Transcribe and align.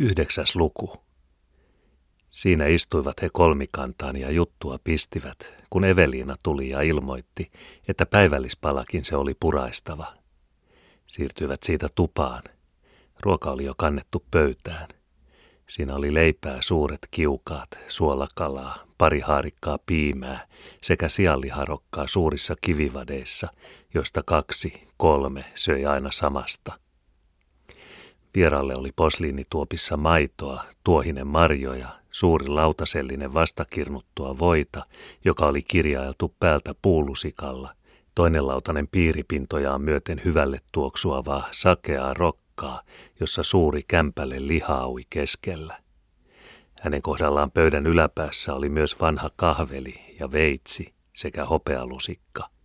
Yhdeksäs 0.00 0.56
luku. 0.56 0.92
Siinä 2.30 2.66
istuivat 2.66 3.22
he 3.22 3.28
kolmikantaan 3.32 4.16
ja 4.16 4.30
juttua 4.30 4.78
pistivät, 4.84 5.52
kun 5.70 5.84
Eveliina 5.84 6.36
tuli 6.42 6.68
ja 6.68 6.82
ilmoitti, 6.82 7.50
että 7.88 8.06
päivällispalakin 8.06 9.04
se 9.04 9.16
oli 9.16 9.34
puraistava. 9.40 10.14
Siirtyivät 11.06 11.62
siitä 11.62 11.88
tupaan. 11.94 12.42
Ruoka 13.20 13.50
oli 13.50 13.64
jo 13.64 13.74
kannettu 13.76 14.24
pöytään. 14.30 14.88
Siinä 15.68 15.94
oli 15.94 16.14
leipää 16.14 16.58
suuret 16.60 17.08
kiukaat, 17.10 17.70
suolakalaa, 17.88 18.84
pari 18.98 19.20
haarikkaa 19.20 19.78
piimää 19.86 20.46
sekä 20.82 21.08
sialliharokkaa 21.08 22.06
suurissa 22.06 22.54
kivivadeissa, 22.60 23.48
joista 23.94 24.22
kaksi, 24.22 24.88
kolme 24.96 25.44
söi 25.54 25.86
aina 25.86 26.10
samasta– 26.10 26.72
Vieralle 28.34 28.76
oli 28.76 28.92
posliinituopissa 28.96 29.96
maitoa, 29.96 30.64
tuohinen 30.84 31.26
marjoja, 31.26 31.88
suuri 32.10 32.46
lautasellinen 32.48 33.34
vastakirnuttua 33.34 34.38
voita, 34.38 34.86
joka 35.24 35.46
oli 35.46 35.62
kirjailtu 35.62 36.34
päältä 36.40 36.74
puulusikalla, 36.82 37.68
toinen 38.14 38.46
lautanen 38.46 38.88
piiripintojaan 38.88 39.82
myöten 39.82 40.20
hyvälle 40.24 40.60
tuoksuavaa 40.72 41.48
sakeaa 41.50 42.14
rokkaa, 42.14 42.82
jossa 43.20 43.42
suuri 43.42 43.82
kämpäle 43.88 44.36
lihaui 44.38 45.02
keskellä. 45.10 45.78
Hänen 46.80 47.02
kohdallaan 47.02 47.50
pöydän 47.50 47.86
yläpäässä 47.86 48.54
oli 48.54 48.68
myös 48.68 49.00
vanha 49.00 49.30
kahveli 49.36 50.16
ja 50.20 50.32
veitsi 50.32 50.94
sekä 51.12 51.44
hopealusikka. 51.44 52.57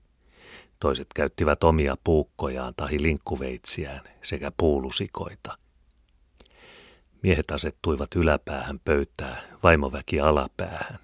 Toiset 0.83 1.07
käyttivät 1.15 1.63
omia 1.63 1.97
puukkojaan 2.03 2.73
tai 2.77 2.97
linkkuveitsiään 2.99 4.01
sekä 4.21 4.51
puulusikoita. 4.57 5.57
Miehet 7.21 7.51
asettuivat 7.51 8.15
yläpäähän 8.15 8.79
pöytää, 8.79 9.41
vaimoväki 9.63 10.19
alapäähän. 10.19 10.99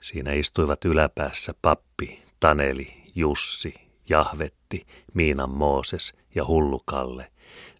Siinä 0.00 0.32
istuivat 0.32 0.84
yläpäässä 0.84 1.54
pappi, 1.62 2.22
Taneli, 2.40 3.12
Jussi, 3.14 3.74
Jahvetti, 4.08 4.86
Miinan 5.14 5.50
Mooses 5.50 6.14
ja 6.34 6.46
Hullukalle. 6.46 7.32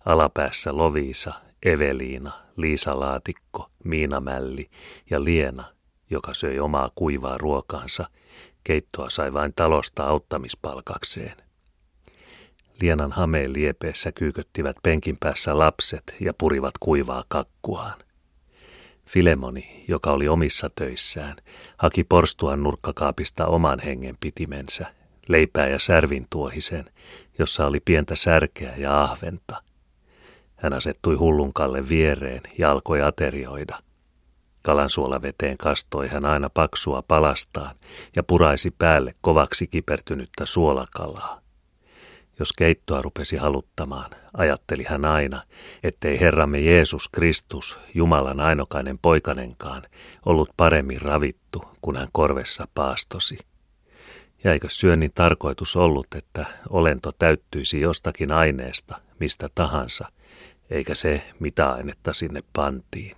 Alapäässä 0.05 0.77
Loviisa, 0.77 1.33
Eveliina, 1.63 2.33
Liisa 2.57 3.01
Laatikko, 3.01 3.71
Miina 3.85 4.21
Mälli 4.21 4.71
ja 5.11 5.25
Liena, 5.25 5.65
joka 6.11 6.35
söi 6.35 6.59
omaa 6.59 6.91
kuivaa 6.95 7.39
ruokaansa. 7.39 8.09
Keittoa 8.69 9.11
sai 9.11 9.33
vain 9.33 9.53
talosta 9.57 10.05
auttamispalkakseen. 10.05 11.37
Lienan 12.81 13.13
hameen 13.13 13.53
liepeessä 13.53 14.13
kyyköttivät 14.13 14.77
penkin 14.83 15.17
päässä 15.21 15.59
lapset 15.59 16.17
ja 16.21 16.35
purivat 16.35 16.75
kuivaa 16.81 17.25
kakkuaan. 17.29 17.99
Filemoni, 19.07 19.85
joka 19.89 20.11
oli 20.13 20.29
omissa 20.29 20.69
töissään, 20.77 21.37
haki 21.77 22.05
porstuan 22.05 22.63
nurkkakaapista 22.63 23.47
oman 23.47 23.79
hengen 23.79 24.17
pitimensä, 24.21 24.87
leipää 25.29 25.69
ja 25.69 25.79
särvin 25.79 26.27
tuohisen, 26.31 26.85
jossa 27.39 27.67
oli 27.67 27.81
pientä 27.81 28.17
särkeä 28.17 28.75
ja 28.77 29.03
ahventa. 29.03 29.63
Hän 30.57 30.73
asettui 30.73 31.15
hullunkalle 31.15 31.89
viereen 31.89 32.43
ja 32.59 32.71
alkoi 32.71 33.03
aterioida. 33.03 33.79
Kalansuolaveteen 34.63 35.57
kastoi 35.57 36.09
hän 36.09 36.25
aina 36.25 36.51
paksua 36.51 37.03
palastaan 37.09 37.75
ja 38.17 38.23
puraisi 38.23 38.71
päälle 38.79 39.15
kovaksi 39.21 39.67
kipertynyttä 39.67 40.47
suolakalaa. 40.47 41.41
Jos 42.39 42.53
keittoa 42.53 43.03
rupesi 43.03 43.37
haluttamaan, 43.37 44.11
ajatteli 44.37 44.85
hän 44.85 45.05
aina, 45.05 45.43
ettei 45.83 46.21
Herramme 46.21 46.61
Jeesus 46.61 47.09
Kristus, 47.09 47.79
Jumalan 47.95 48.41
ainokainen 48.41 48.99
poikanenkaan, 48.99 49.83
ollut 50.27 50.51
paremmin 50.57 51.01
ravittu, 51.01 51.63
kun 51.81 51.97
hän 51.97 52.09
korvessa 52.13 52.69
paastosi. 52.75 53.39
Ja 54.45 54.53
eikö 54.53 54.67
syönnin 54.71 55.13
tarkoitus 55.15 55.77
ollut, 55.77 56.07
että 56.15 56.47
olento 56.69 57.13
täyttyisi 57.19 57.81
jostakin 57.81 58.33
aineesta, 58.33 59.01
mistä 59.21 59.49
tahansa, 59.55 60.09
eikä 60.71 60.95
se, 60.95 61.23
mitä 61.41 61.73
ainetta 61.73 62.13
sinne 62.13 62.43
pantiin 62.53 63.17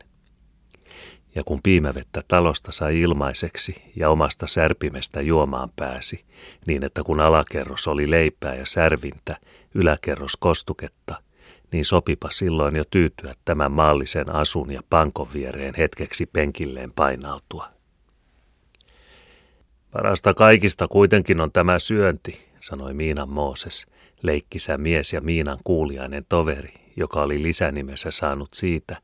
ja 1.34 1.44
kun 1.44 1.60
piimävettä 1.62 2.22
talosta 2.28 2.72
sai 2.72 3.00
ilmaiseksi 3.00 3.74
ja 3.96 4.10
omasta 4.10 4.46
särpimestä 4.46 5.20
juomaan 5.20 5.70
pääsi, 5.76 6.24
niin 6.66 6.84
että 6.84 7.02
kun 7.02 7.20
alakerros 7.20 7.88
oli 7.88 8.10
leipää 8.10 8.54
ja 8.54 8.66
särvintä, 8.66 9.36
yläkerros 9.74 10.36
kostuketta, 10.36 11.22
niin 11.72 11.84
sopipa 11.84 12.30
silloin 12.30 12.76
jo 12.76 12.84
tyytyä 12.90 13.34
tämän 13.44 13.72
maallisen 13.72 14.34
asun 14.34 14.70
ja 14.72 14.82
pankon 14.90 15.28
viereen 15.34 15.74
hetkeksi 15.78 16.26
penkilleen 16.26 16.92
painautua. 16.92 17.68
Parasta 19.90 20.34
kaikista 20.34 20.88
kuitenkin 20.88 21.40
on 21.40 21.52
tämä 21.52 21.78
syönti, 21.78 22.48
sanoi 22.58 22.94
Miinan 22.94 23.28
Mooses, 23.28 23.86
leikkisä 24.22 24.78
mies 24.78 25.12
ja 25.12 25.20
Miinan 25.20 25.58
kuuliainen 25.64 26.26
toveri, 26.28 26.74
joka 27.00 27.22
oli 27.22 27.42
lisänimessä 27.42 28.10
saanut 28.10 28.48
siitä, 28.54 28.96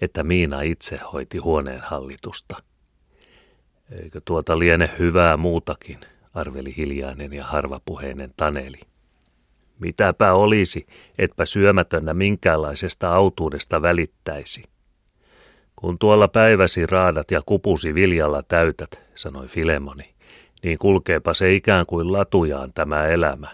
että 0.00 0.22
Miina 0.22 0.62
itse 0.62 1.00
hoiti 1.12 1.38
huoneen 1.38 1.80
hallitusta. 1.80 2.56
Eikö 4.02 4.20
tuota 4.24 4.58
liene 4.58 4.90
hyvää 4.98 5.36
muutakin, 5.36 5.98
arveli 6.34 6.76
hiljainen 6.76 7.32
ja 7.32 7.44
harvapuheinen 7.44 8.32
Taneli. 8.36 8.80
Mitäpä 9.78 10.32
olisi, 10.32 10.86
etpä 11.18 11.46
syömätönnä 11.46 12.14
minkäänlaisesta 12.14 13.14
autuudesta 13.14 13.82
välittäisi. 13.82 14.62
Kun 15.76 15.98
tuolla 15.98 16.28
päiväsi 16.28 16.86
raadat 16.86 17.30
ja 17.30 17.42
kupusi 17.46 17.94
viljalla 17.94 18.42
täytät, 18.42 19.02
sanoi 19.14 19.48
Filemoni, 19.48 20.14
niin 20.62 20.78
kulkeepa 20.78 21.34
se 21.34 21.54
ikään 21.54 21.84
kuin 21.88 22.12
latujaan 22.12 22.72
tämä 22.72 23.06
elämä. 23.06 23.48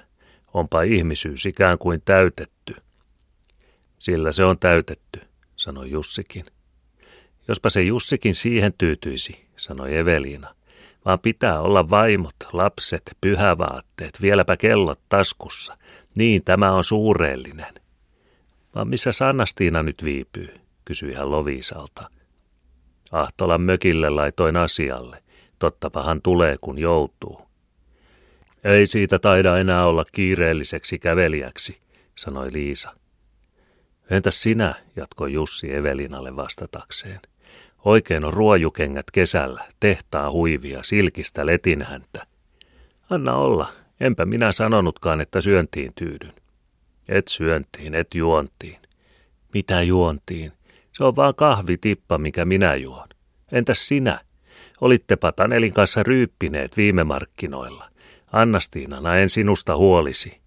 Onpa 0.54 0.82
ihmisyys 0.82 1.46
ikään 1.46 1.78
kuin 1.78 1.98
täytetty– 2.04 2.74
sillä 3.98 4.32
se 4.32 4.44
on 4.44 4.58
täytetty, 4.58 5.20
sanoi 5.56 5.90
Jussikin. 5.90 6.44
Jospa 7.48 7.70
se 7.70 7.82
Jussikin 7.82 8.34
siihen 8.34 8.72
tyytyisi, 8.78 9.46
sanoi 9.56 9.96
Eveliina, 9.96 10.54
vaan 11.04 11.18
pitää 11.18 11.60
olla 11.60 11.90
vaimot, 11.90 12.36
lapset, 12.52 13.02
pyhävaatteet, 13.20 14.22
vieläpä 14.22 14.56
kellot 14.56 15.00
taskussa. 15.08 15.76
Niin 16.16 16.44
tämä 16.44 16.72
on 16.72 16.84
suureellinen. 16.84 17.74
Vaan 18.74 18.88
missä 18.88 19.12
Sannastiina 19.12 19.82
nyt 19.82 20.04
viipyy, 20.04 20.54
kysyi 20.84 21.14
hän 21.14 21.30
Loviisalta. 21.30 22.10
Ahtolan 23.12 23.60
mökille 23.60 24.10
laitoin 24.10 24.56
asialle. 24.56 25.22
Tottapahan 25.58 26.22
tulee, 26.22 26.56
kun 26.60 26.78
joutuu. 26.78 27.48
Ei 28.64 28.86
siitä 28.86 29.18
taida 29.18 29.58
enää 29.58 29.86
olla 29.86 30.04
kiireelliseksi 30.12 30.98
kävelijäksi, 30.98 31.80
sanoi 32.14 32.52
Liisa. 32.52 32.94
Entäs 34.10 34.42
sinä, 34.42 34.74
jatkoi 34.96 35.32
Jussi 35.32 35.74
Evelinalle 35.74 36.36
vastatakseen. 36.36 37.20
Oikein 37.84 38.24
on 38.24 38.32
ruojukengät 38.32 39.10
kesällä, 39.10 39.64
tehtaa 39.80 40.30
huivia, 40.30 40.82
silkistä 40.82 41.46
letinhäntä. 41.46 42.26
Anna 43.10 43.34
olla, 43.34 43.68
enpä 44.00 44.24
minä 44.24 44.52
sanonutkaan, 44.52 45.20
että 45.20 45.40
syöntiin 45.40 45.92
tyydyn. 45.94 46.32
Et 47.08 47.28
syöntiin, 47.28 47.94
et 47.94 48.14
juontiin. 48.14 48.78
Mitä 49.54 49.82
juontiin? 49.82 50.52
Se 50.92 51.04
on 51.04 51.16
vaan 51.16 51.34
kahvitippa, 51.34 52.18
mikä 52.18 52.44
minä 52.44 52.74
juon. 52.74 53.08
Entäs 53.52 53.88
sinä? 53.88 54.20
Olittepa 54.80 55.32
Tanelin 55.32 55.72
kanssa 55.72 56.02
ryyppineet 56.02 56.76
viime 56.76 57.04
markkinoilla. 57.04 57.88
Annastiinana 58.32 59.16
en 59.16 59.30
sinusta 59.30 59.76
huolisi. 59.76 60.40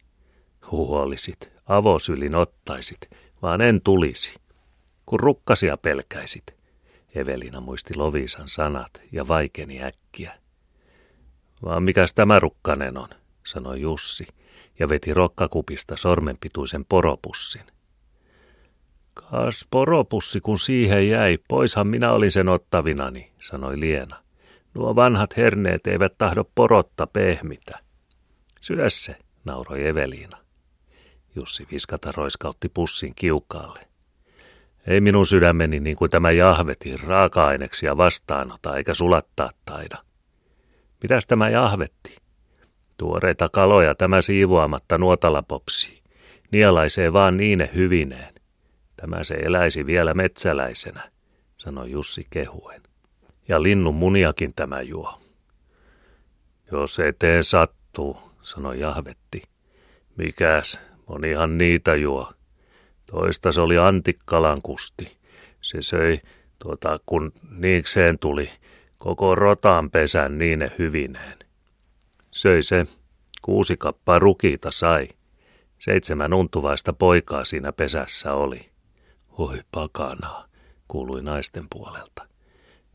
Huolisit, 0.72 1.52
avosylin 1.66 2.36
ottaisit, 2.36 3.10
vaan 3.42 3.62
en 3.62 3.82
tulisi. 3.82 4.40
Kun 5.06 5.20
rukkasia 5.20 5.78
pelkäisit. 5.78 6.56
Evelina 7.16 7.62
muisti 7.62 7.96
Lovisan 7.96 8.48
sanat 8.48 9.02
ja 9.12 9.28
vaikeni 9.28 9.84
äkkiä. 9.84 10.34
Vaan 11.64 11.84
mikäs 11.84 12.14
tämä 12.14 12.40
rukkanen 12.40 12.98
on, 12.98 13.10
sanoi 13.46 13.82
Jussi 13.82 14.28
ja 14.80 14.90
veti 14.90 15.14
rokkakupista 15.14 15.96
sormenpituisen 15.98 16.86
poropussin. 16.86 17.64
Kas 19.14 19.68
poropussi, 19.72 20.42
kun 20.42 20.60
siihen 20.60 21.10
jäi, 21.10 21.38
poishan 21.48 21.88
minä 21.88 22.12
olin 22.12 22.32
sen 22.32 22.50
ottavinani, 22.50 23.32
sanoi 23.42 23.80
Liena. 23.80 24.24
Nuo 24.74 24.96
vanhat 24.96 25.38
herneet 25.38 25.88
eivät 25.88 26.18
tahdo 26.18 26.44
porotta 26.56 27.08
pehmitä. 27.08 27.80
Syö 28.60 28.90
se, 28.90 29.16
nauroi 29.46 29.88
Eveliina. 29.88 30.41
Jussi 31.36 31.68
viskata 31.72 32.12
roiskautti 32.18 32.70
pussin 32.70 33.16
kiukaalle. 33.16 33.88
Ei 34.88 35.02
minun 35.02 35.26
sydämeni 35.26 35.80
niin 35.80 35.98
kuin 35.98 36.12
tämä 36.12 36.32
jahveti 36.32 36.98
raaka-aineksia 36.98 37.98
vastaanota 37.98 38.78
eikä 38.78 38.94
sulattaa 38.94 39.50
taida. 39.66 39.98
Mitäs 41.02 41.28
tämä 41.28 41.50
jahvetti? 41.50 42.18
Tuoreita 42.98 43.50
kaloja 43.50 43.96
tämä 43.96 44.22
siivoamatta 44.22 44.98
nuotalla 44.98 45.42
popsii. 45.42 46.02
Nielaisee 46.52 47.14
vaan 47.14 47.38
niine 47.38 47.70
hyvineen. 47.76 48.34
Tämä 48.96 49.24
se 49.24 49.34
eläisi 49.34 49.86
vielä 49.86 50.14
metsäläisenä, 50.14 51.12
sanoi 51.58 51.92
Jussi 51.92 52.28
kehuen. 52.30 52.82
Ja 53.50 53.64
linnun 53.64 53.96
muniakin 53.96 54.54
tämä 54.54 54.82
juo. 54.82 55.22
Jos 56.72 57.00
eteen 57.00 57.44
sattuu, 57.44 58.18
sanoi 58.42 58.80
Jahvetti. 58.80 59.42
Mikäs, 60.18 60.80
monihan 61.12 61.58
niitä 61.58 61.96
juo. 61.96 62.32
Toista 63.06 63.52
se 63.52 63.62
oli 63.62 63.78
Antikkalan 63.78 64.62
kusti. 64.62 65.18
Se 65.62 65.82
söi, 65.82 66.22
tuota, 66.60 67.00
kun 67.06 67.34
niikseen 67.50 68.20
tuli, 68.20 68.50
koko 68.98 69.36
rotaan 69.36 69.92
pesän 69.92 70.38
niine 70.38 70.72
hyvineen. 70.80 71.40
Söi 72.32 72.64
se, 72.64 72.86
kuusi 73.42 73.78
kappaa 73.78 74.20
rukiita 74.20 74.72
sai. 74.72 75.08
Seitsemän 75.78 76.34
untuvaista 76.34 76.94
poikaa 76.94 77.46
siinä 77.46 77.72
pesässä 77.72 78.34
oli. 78.34 78.70
Oi 79.38 79.62
pakanaa, 79.72 80.46
kuului 80.88 81.22
naisten 81.24 81.66
puolelta. 81.70 82.28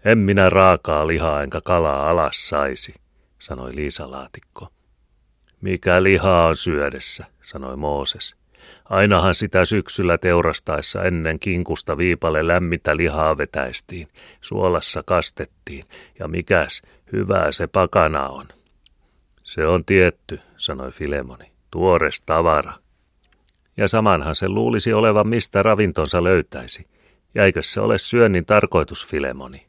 En 0.04 0.18
minä 0.18 0.48
raakaa 0.48 1.06
lihaa 1.06 1.42
enkä 1.42 1.60
kalaa 1.60 2.10
alas 2.10 2.48
saisi, 2.48 2.94
sanoi 3.38 3.76
Liisa 3.76 4.10
Laatikko. 4.10 4.68
Mikä 5.60 6.02
lihaa 6.02 6.46
on 6.46 6.56
syödessä, 6.56 7.24
sanoi 7.42 7.76
Mooses. 7.76 8.36
Ainahan 8.84 9.34
sitä 9.34 9.64
syksyllä 9.64 10.18
teurastaessa 10.18 11.04
ennen 11.04 11.38
kinkusta 11.38 11.98
viipale 11.98 12.46
lämmintä 12.46 12.96
lihaa 12.96 13.38
vetäistiin, 13.38 14.08
suolassa 14.40 15.02
kastettiin, 15.06 15.84
ja 16.18 16.28
mikäs, 16.28 16.82
hyvää 17.12 17.52
se 17.52 17.66
pakana 17.66 18.28
on. 18.28 18.48
Se 19.42 19.66
on 19.66 19.84
tietty, 19.84 20.40
sanoi 20.56 20.90
Filemoni, 20.90 21.52
tuores 21.70 22.22
tavara. 22.22 22.72
Ja 23.76 23.88
samanhan 23.88 24.34
se 24.34 24.48
luulisi 24.48 24.92
olevan, 24.92 25.28
mistä 25.28 25.62
ravintonsa 25.62 26.24
löytäisi. 26.24 26.86
Jäikö 27.34 27.62
se 27.62 27.80
ole 27.80 27.98
syönnin 27.98 28.46
tarkoitus, 28.46 29.06
Filemoni? 29.06 29.66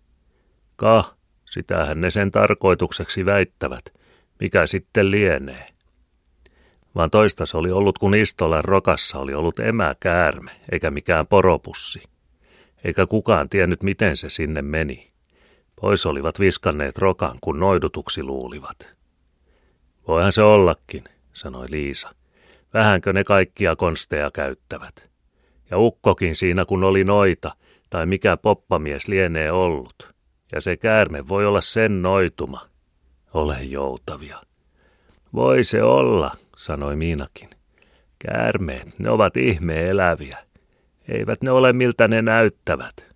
Ka, 0.76 1.16
sitähän 1.46 2.02
ne 2.02 2.12
sen 2.12 2.32
tarkoitukseksi 2.32 3.26
väittävät. 3.26 3.94
Mikä 4.40 4.66
sitten 4.66 5.12
lienee? 5.12 5.77
Vaan 6.98 7.12
toistas 7.12 7.56
oli 7.56 7.72
ollut, 7.72 7.98
kun 7.98 8.16
Istolan 8.16 8.64
rokassa 8.64 9.20
oli 9.20 9.34
ollut 9.34 9.60
emäkäärme, 9.60 10.52
eikä 10.72 10.92
mikään 10.92 11.28
poropussi. 11.28 12.04
Eikä 12.84 13.06
kukaan 13.06 13.50
tiennyt, 13.50 13.84
miten 13.84 14.18
se 14.18 14.30
sinne 14.30 14.62
meni. 14.62 15.08
Pois 15.82 16.06
olivat 16.06 16.40
viskanneet 16.40 16.98
rokan, 16.98 17.38
kun 17.42 17.60
noidutuksi 17.60 18.24
luulivat. 18.24 18.96
Voihan 20.08 20.32
se 20.32 20.42
ollakin, 20.42 21.04
sanoi 21.34 21.66
Liisa. 21.70 22.16
Vähänkö 22.74 23.14
ne 23.14 23.24
kaikkia 23.24 23.76
konsteja 23.76 24.32
käyttävät. 24.32 25.10
Ja 25.72 25.78
ukkokin 25.78 26.36
siinä, 26.36 26.66
kun 26.66 26.84
oli 26.84 27.04
noita, 27.04 27.56
tai 27.90 28.06
mikä 28.06 28.38
poppamies 28.38 29.08
lienee 29.08 29.52
ollut. 29.52 30.14
Ja 30.52 30.62
se 30.62 30.78
käärme 30.78 31.28
voi 31.28 31.46
olla 31.46 31.62
sen 31.62 32.02
noituma. 32.02 32.62
Ole 33.34 33.64
joutavia. 33.64 34.38
Voi 35.34 35.64
se 35.64 35.84
olla, 35.84 36.32
sanoi 36.58 36.96
Miinakin. 36.96 37.50
Käärmeet, 38.20 39.00
ne 39.00 39.10
ovat 39.10 39.38
ihme 39.38 39.90
eläviä. 39.90 40.38
Eivät 41.08 41.42
ne 41.42 41.52
ole 41.52 41.74
miltä 41.74 42.08
ne 42.08 42.22
näyttävät. 42.22 43.08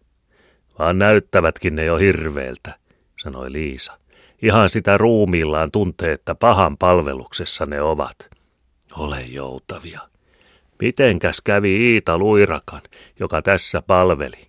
Vaan 0.79 0.99
näyttävätkin 0.99 1.75
ne 1.75 1.85
jo 1.85 1.97
hirveeltä, 1.97 2.75
sanoi 3.19 3.51
Liisa. 3.51 3.97
Ihan 4.41 4.69
sitä 4.69 4.97
ruumiillaan 4.97 5.71
tuntee, 5.71 6.11
että 6.11 6.35
pahan 6.35 6.77
palveluksessa 6.77 7.65
ne 7.65 7.81
ovat. 7.81 8.29
Ole 8.97 9.21
joutavia. 9.21 9.99
Mitenkäs 10.81 11.41
kävi 11.41 11.93
Iita 11.93 12.17
Luirakan, 12.17 12.81
joka 13.19 13.41
tässä 13.41 13.81
palveli? 13.81 14.47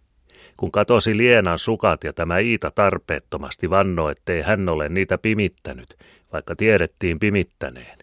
Kun 0.56 0.72
katosi 0.72 1.16
Lienan 1.16 1.58
sukat 1.58 2.04
ja 2.04 2.12
tämä 2.12 2.38
Iita 2.38 2.70
tarpeettomasti 2.70 3.70
vannoi, 3.70 4.12
ettei 4.12 4.42
hän 4.42 4.68
ole 4.68 4.88
niitä 4.88 5.18
pimittänyt, 5.18 5.96
vaikka 6.32 6.56
tiedettiin 6.56 7.18
pimittäneen 7.20 8.01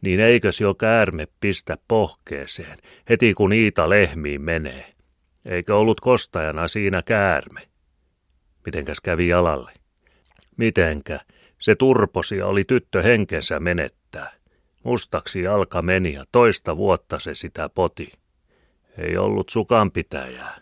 niin 0.00 0.20
eikös 0.20 0.60
jo 0.60 0.74
käärme 0.74 1.28
pistä 1.40 1.78
pohkeeseen, 1.88 2.78
heti 3.08 3.34
kun 3.34 3.52
Iita 3.52 3.88
lehmiin 3.88 4.42
menee. 4.42 4.92
Eikö 5.48 5.76
ollut 5.76 6.00
kostajana 6.00 6.68
siinä 6.68 7.02
käärme? 7.02 7.60
Mitenkäs 8.66 9.00
kävi 9.00 9.28
jalalle? 9.28 9.72
Mitenkä? 10.56 11.20
Se 11.58 11.74
turposi 11.74 12.42
oli 12.42 12.64
tyttö 12.64 13.02
henkensä 13.02 13.60
menettää. 13.60 14.32
Mustaksi 14.82 15.42
jalka 15.42 15.82
meni 15.82 16.12
ja 16.12 16.24
toista 16.32 16.76
vuotta 16.76 17.18
se 17.18 17.34
sitä 17.34 17.68
poti. 17.68 18.12
Ei 18.98 19.16
ollut 19.16 19.48
sukanpitäjää. 19.48 20.60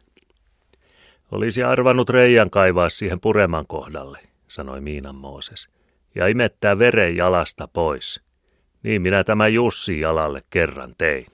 Olisi 1.33 1.63
arvannut 1.63 2.11
reijän 2.11 2.51
kaivaa 2.51 2.89
siihen 2.89 3.21
pureman 3.21 3.67
kohdalle, 3.67 4.19
sanoi 4.49 4.81
Miinan 4.81 5.15
Mooses, 5.15 5.69
ja 6.15 6.27
imettää 6.27 6.79
veren 6.79 7.17
jalasta 7.17 7.69
pois. 7.69 8.24
Niin 8.85 9.03
minä 9.03 9.25
tämä 9.25 9.49
Jussi 9.49 10.01
jalalle 10.01 10.43
kerran 10.51 10.95
tein. 10.99 11.27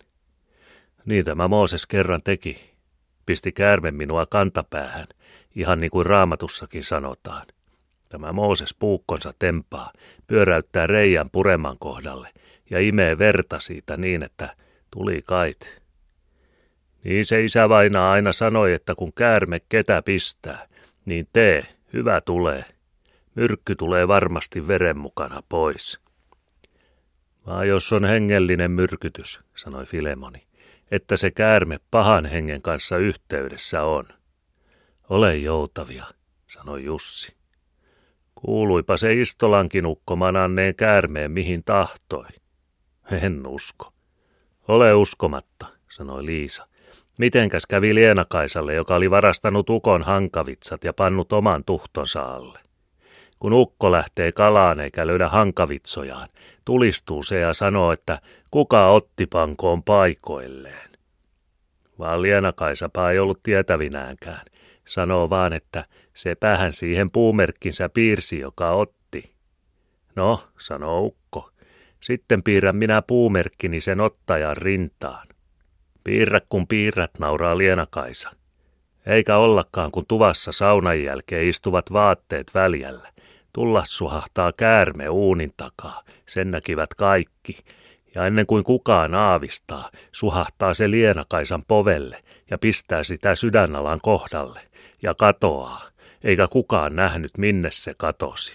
Niin 1.05 1.25
tämä 1.25 1.49
Mooses 1.49 1.87
kerran 1.87 2.23
teki. 2.23 2.71
Pisti 3.27 3.53
käärme 3.53 3.91
minua 3.91 4.27
kantapäähän, 4.27 5.07
ihan 5.57 5.81
niin 5.81 5.91
kuin 5.91 6.07
raamatussakin 6.07 6.85
sanotaan. 6.85 7.47
Tämä 8.09 8.33
Mooses 8.33 8.75
puukkonsa 8.75 9.35
tempaa, 9.39 9.93
pyöräyttää 10.27 10.87
reijän 10.87 11.31
pureman 11.33 11.79
kohdalle 11.79 12.29
ja 12.71 12.81
imee 12.81 13.19
verta 13.19 13.59
siitä 13.59 13.97
niin, 13.97 14.23
että 14.23 14.57
tuli 14.91 15.23
kait. 15.25 15.83
Niin 17.05 17.27
se 17.27 17.45
isä 17.45 17.69
vaina 17.69 18.11
aina 18.11 18.33
sanoi, 18.33 18.73
että 18.73 18.95
kun 18.95 19.13
käärme 19.13 19.61
ketä 19.69 20.03
pistää, 20.03 20.69
niin 21.05 21.29
tee, 21.33 21.67
hyvä 21.93 22.21
tulee. 22.21 22.65
Myrkky 23.35 23.75
tulee 23.77 24.09
varmasti 24.09 24.69
veren 24.69 24.99
mukana 24.99 25.43
pois. 25.49 26.10
Vaan 27.51 27.69
jos 27.69 27.93
on 27.93 28.05
hengellinen 28.05 28.71
myrkytys, 28.71 29.41
sanoi 29.57 29.87
Filemoni, 29.87 30.43
että 30.91 31.17
se 31.17 31.31
käärme 31.31 31.81
pahan 31.91 32.27
hengen 32.27 32.63
kanssa 32.63 32.97
yhteydessä 32.97 33.83
on. 33.83 34.05
Ole 35.09 35.37
joutavia, 35.37 36.05
sanoi 36.47 36.85
Jussi. 36.85 37.37
Kuuluipa 38.35 38.97
se 38.97 39.15
Istolankin 39.15 39.87
ukko 39.87 40.17
mananneen 40.17 40.75
käärmeen 40.75 41.31
mihin 41.31 41.65
tahtoi. 41.65 42.27
En 43.23 43.47
usko. 43.47 43.93
Ole 44.69 44.95
uskomatta, 44.95 45.67
sanoi 45.89 46.27
Liisa. 46.27 46.69
Mitenkäs 47.19 47.67
kävi 47.67 47.95
Lienakaisalle, 47.95 48.75
joka 48.75 48.95
oli 48.95 49.11
varastanut 49.11 49.71
ukon 49.71 50.03
hankavitsat 50.03 50.85
ja 50.85 50.93
pannut 50.93 51.33
oman 51.33 51.65
tuhtonsa 51.65 52.23
alle? 52.23 52.70
Kun 53.41 53.53
ukko 53.53 53.93
lähtee 53.93 54.33
kalaan 54.33 54.81
eikä 54.81 55.07
löydä 55.07 55.29
hankavitsojaan, 55.29 56.29
tulistuu 56.65 57.23
se 57.23 57.39
ja 57.39 57.55
sanoo, 57.55 57.93
että 57.93 58.21
kuka 58.51 58.91
otti 58.91 59.27
pankoon 59.27 59.83
paikoilleen. 59.83 60.91
Vaan 61.99 62.23
Lienakaisapa 62.23 63.11
ei 63.11 63.19
ollut 63.19 63.43
tietävinäänkään. 63.43 64.41
Sanoo 64.87 65.31
vaan, 65.31 65.53
että 65.53 65.85
se 66.15 66.35
päähän 66.35 66.73
siihen 66.73 67.11
puumerkkinsä 67.11 67.89
piirsi, 67.89 68.39
joka 68.39 68.71
otti. 68.71 69.33
No, 70.17 70.43
sanoo 70.59 71.01
ukko, 71.01 71.51
sitten 72.01 72.43
piirrän 72.43 72.77
minä 72.77 73.03
puumerkkini 73.03 73.81
sen 73.81 74.01
ottajan 74.01 74.57
rintaan. 74.57 75.29
Piirrä 76.05 76.41
kun 76.49 76.67
piirrät, 76.67 77.11
nauraa 77.19 77.59
Lienakaisa. 77.59 78.31
Eikä 79.07 79.37
ollakaan, 79.37 79.91
kun 79.91 80.07
tuvassa 80.07 80.53
saunan 80.53 81.03
jälkeen 81.03 81.49
istuvat 81.49 81.93
vaatteet 81.93 82.51
väljällä. 82.55 83.09
Tulla 83.53 83.83
suhahtaa 83.85 84.53
käärme 84.53 85.09
uunin 85.09 85.53
takaa, 85.57 86.03
sen 86.27 86.51
näkivät 86.51 86.95
kaikki. 86.95 87.59
Ja 88.15 88.27
ennen 88.27 88.47
kuin 88.47 88.65
kukaan 88.65 89.15
aavistaa, 89.15 89.91
suhahtaa 90.13 90.75
se 90.75 90.91
Lienakaisan 90.91 91.65
povelle 91.69 92.23
ja 92.51 92.59
pistää 92.59 93.03
sitä 93.03 93.35
sydänalan 93.35 94.01
kohdalle 94.03 94.61
ja 95.03 95.15
katoaa, 95.15 95.83
eikä 96.25 96.49
kukaan 96.49 96.97
nähnyt 96.97 97.39
minne 97.39 97.71
se 97.71 97.95
katosi. 97.97 98.55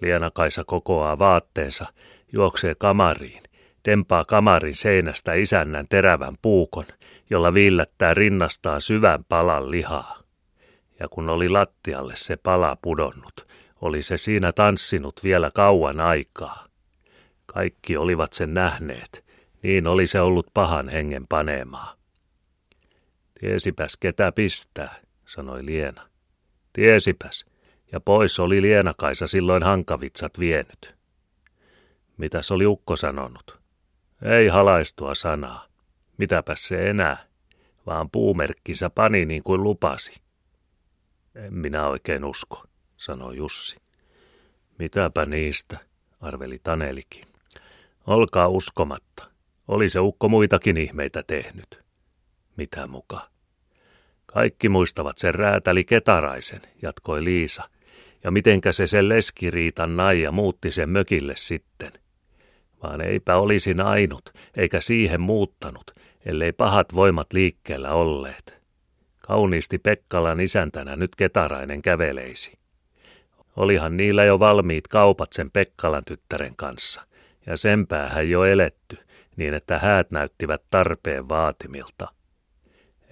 Lienakaisa 0.00 0.64
kokoaa 0.64 1.18
vaatteensa, 1.18 1.86
juoksee 2.32 2.74
kamariin, 2.74 3.42
tempaa 3.82 4.24
kamarin 4.24 4.74
seinästä 4.74 5.34
isännän 5.34 5.86
terävän 5.90 6.34
puukon, 6.42 6.84
jolla 7.30 7.54
viillättää 7.54 8.14
rinnastaan 8.14 8.80
syvän 8.80 9.24
palan 9.28 9.70
lihaa. 9.70 10.18
Ja 11.00 11.08
kun 11.08 11.28
oli 11.28 11.48
lattialle 11.48 12.16
se 12.16 12.36
pala 12.36 12.76
pudonnut, 12.82 13.46
oli 13.80 14.02
se 14.02 14.16
siinä 14.16 14.52
tanssinut 14.52 15.20
vielä 15.24 15.50
kauan 15.54 16.00
aikaa. 16.00 16.66
Kaikki 17.46 17.96
olivat 17.96 18.32
sen 18.32 18.54
nähneet, 18.54 19.24
niin 19.62 19.88
oli 19.88 20.06
se 20.06 20.20
ollut 20.20 20.46
pahan 20.54 20.88
hengen 20.88 21.26
panemaa. 21.28 21.94
Tiesipäs 23.40 23.96
ketä 23.96 24.32
pistää, 24.32 24.94
sanoi 25.24 25.66
Liena. 25.66 26.08
Tiesipäs, 26.72 27.44
ja 27.92 28.00
pois 28.00 28.40
oli 28.40 28.62
Lienakaisa 28.62 29.26
silloin 29.26 29.62
hankavitsat 29.62 30.38
vienyt. 30.38 30.94
Mitäs 32.16 32.50
oli 32.50 32.66
Ukko 32.66 32.96
sanonut? 32.96 33.58
Ei 34.22 34.48
halaistua 34.48 35.14
sanaa. 35.14 35.66
Mitäpäs 36.18 36.68
se 36.68 36.90
enää? 36.90 37.34
vaan 37.86 38.10
puumerkkinsä 38.10 38.90
pani 38.90 39.26
niin 39.26 39.42
kuin 39.42 39.62
lupasi. 39.62 40.20
En 41.34 41.54
minä 41.54 41.88
oikein 41.88 42.24
usko, 42.24 42.64
sanoi 43.04 43.36
Jussi. 43.36 43.76
Mitäpä 44.78 45.26
niistä, 45.26 45.78
arveli 46.20 46.60
Tanelikin. 46.62 47.24
Olkaa 48.06 48.48
uskomatta. 48.48 49.30
Oli 49.68 49.88
se 49.88 50.00
ukko 50.00 50.28
muitakin 50.28 50.76
ihmeitä 50.76 51.22
tehnyt. 51.22 51.78
Mitä 52.56 52.86
muka? 52.86 53.28
Kaikki 54.26 54.68
muistavat 54.68 55.18
sen 55.18 55.34
räätäli 55.34 55.84
Ketaraisen, 55.84 56.60
jatkoi 56.82 57.24
Liisa. 57.24 57.62
Ja 58.24 58.30
mitenkä 58.30 58.72
se 58.72 58.86
sen 58.86 59.08
leskiriitan 59.08 59.96
naija 59.96 60.32
muutti 60.32 60.72
sen 60.72 60.90
mökille 60.90 61.32
sitten. 61.36 61.92
Vaan 62.82 63.00
eipä 63.00 63.36
olisi 63.36 63.74
ainut, 63.84 64.30
eikä 64.56 64.80
siihen 64.80 65.20
muuttanut, 65.20 65.90
ellei 66.26 66.52
pahat 66.52 66.94
voimat 66.94 67.32
liikkeellä 67.32 67.92
olleet. 67.92 68.62
Kauniisti 69.18 69.78
Pekkalan 69.78 70.40
isäntänä 70.40 70.96
nyt 70.96 71.16
Ketarainen 71.16 71.82
käveleisi. 71.82 72.63
Olihan 73.56 73.96
niillä 73.96 74.24
jo 74.24 74.38
valmiit 74.38 74.88
kaupat 74.88 75.32
sen 75.32 75.50
Pekkalan 75.50 76.04
tyttären 76.04 76.56
kanssa, 76.56 77.02
ja 77.46 77.56
sen 77.56 77.86
päähän 77.86 78.30
jo 78.30 78.44
eletty, 78.44 78.98
niin 79.36 79.54
että 79.54 79.78
häät 79.78 80.10
näyttivät 80.10 80.62
tarpeen 80.70 81.28
vaatimilta. 81.28 82.08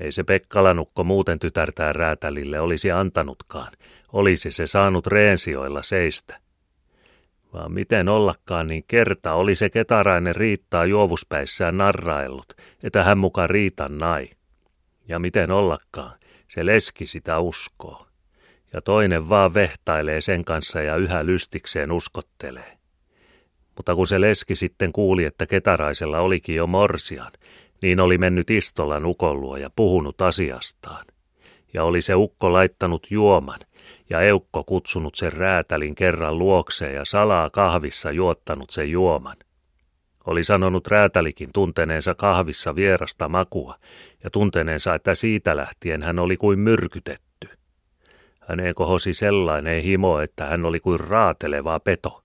Ei 0.00 0.12
se 0.12 0.24
Pekkalanukko 0.24 1.04
muuten 1.04 1.38
tytärtään 1.38 1.94
räätälille 1.94 2.60
olisi 2.60 2.90
antanutkaan, 2.90 3.72
olisi 4.12 4.50
se 4.50 4.66
saanut 4.66 5.06
reensioilla 5.06 5.82
seistä. 5.82 6.38
Vaan 7.52 7.72
miten 7.72 8.08
ollakaan, 8.08 8.66
niin 8.66 8.84
kerta 8.88 9.34
oli 9.34 9.54
se 9.54 9.70
ketarainen 9.70 10.36
riittaa 10.36 10.84
juovuspäissään 10.84 11.76
narraillut, 11.76 12.54
että 12.82 13.04
hän 13.04 13.18
muka 13.18 13.46
riitan 13.46 13.98
nai. 13.98 14.28
Ja 15.08 15.18
miten 15.18 15.50
ollakaan, 15.50 16.18
se 16.48 16.66
leski 16.66 17.06
sitä 17.06 17.38
uskoo. 17.38 18.06
Ja 18.72 18.82
toinen 18.82 19.28
vaan 19.28 19.54
vehtailee 19.54 20.20
sen 20.20 20.44
kanssa 20.44 20.82
ja 20.82 20.96
yhä 20.96 21.26
lystikseen 21.26 21.92
uskottelee. 21.92 22.78
Mutta 23.76 23.94
kun 23.94 24.06
se 24.06 24.20
leski 24.20 24.54
sitten 24.54 24.92
kuuli, 24.92 25.24
että 25.24 25.46
ketaraisella 25.46 26.20
olikin 26.20 26.56
jo 26.56 26.66
morsian, 26.66 27.32
niin 27.82 28.00
oli 28.00 28.18
mennyt 28.18 28.50
Istolan 28.50 29.06
ukon 29.06 29.60
ja 29.60 29.70
puhunut 29.76 30.20
asiastaan. 30.20 31.06
Ja 31.74 31.84
oli 31.84 32.00
se 32.00 32.14
ukko 32.14 32.52
laittanut 32.52 33.06
juoman, 33.10 33.58
ja 34.10 34.20
Eukko 34.20 34.64
kutsunut 34.64 35.14
sen 35.14 35.32
räätälin 35.32 35.94
kerran 35.94 36.38
luokseen 36.38 36.94
ja 36.94 37.04
salaa 37.04 37.50
kahvissa 37.50 38.10
juottanut 38.10 38.70
sen 38.70 38.90
juoman. 38.90 39.36
Oli 40.26 40.44
sanonut 40.44 40.86
räätälikin 40.86 41.50
tunteneensa 41.52 42.14
kahvissa 42.14 42.76
vierasta 42.76 43.28
makua 43.28 43.74
ja 44.24 44.30
tunteneensa, 44.30 44.94
että 44.94 45.14
siitä 45.14 45.56
lähtien 45.56 46.02
hän 46.02 46.18
oli 46.18 46.36
kuin 46.36 46.58
myrkytetty. 46.58 47.31
Häneen 48.48 48.74
kohosi 48.74 49.12
sellainen 49.12 49.82
himo, 49.82 50.20
että 50.20 50.46
hän 50.46 50.64
oli 50.64 50.80
kuin 50.80 51.00
raateleva 51.00 51.80
peto. 51.80 52.22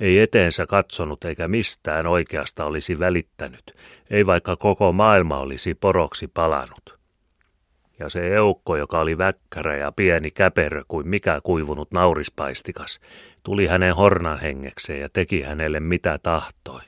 Ei 0.00 0.18
eteensä 0.18 0.66
katsonut 0.66 1.24
eikä 1.24 1.48
mistään 1.48 2.06
oikeasta 2.06 2.64
olisi 2.64 2.98
välittänyt, 2.98 3.72
ei 4.10 4.26
vaikka 4.26 4.56
koko 4.56 4.92
maailma 4.92 5.38
olisi 5.38 5.74
poroksi 5.74 6.28
palanut. 6.28 7.00
Ja 7.98 8.08
se 8.08 8.34
eukko, 8.34 8.76
joka 8.76 9.00
oli 9.00 9.18
väkkärä 9.18 9.76
ja 9.76 9.92
pieni 9.92 10.30
käperö 10.30 10.82
kuin 10.88 11.08
mikä 11.08 11.40
kuivunut 11.42 11.92
naurispaistikas, 11.92 13.00
tuli 13.42 13.66
hänen 13.66 13.94
hornan 13.94 14.40
hengekseen 14.40 15.00
ja 15.00 15.08
teki 15.12 15.42
hänelle 15.42 15.80
mitä 15.80 16.18
tahtoi. 16.22 16.80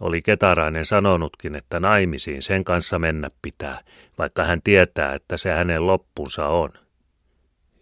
Oli 0.00 0.22
Ketarainen 0.22 0.84
sanonutkin, 0.84 1.54
että 1.54 1.80
naimisiin 1.80 2.42
sen 2.42 2.64
kanssa 2.64 2.98
mennä 2.98 3.30
pitää, 3.42 3.80
vaikka 4.18 4.44
hän 4.44 4.62
tietää, 4.62 5.14
että 5.14 5.36
se 5.36 5.50
hänen 5.50 5.86
loppunsa 5.86 6.48
on. 6.48 6.70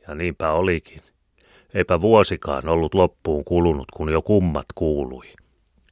Ja 0.09 0.15
niinpä 0.15 0.53
olikin. 0.53 1.03
Eipä 1.75 2.01
vuosikaan 2.01 2.69
ollut 2.69 2.95
loppuun 2.95 3.45
kulunut, 3.45 3.91
kun 3.91 4.13
jo 4.13 4.23
kummat 4.23 4.67
kuului. 4.75 5.27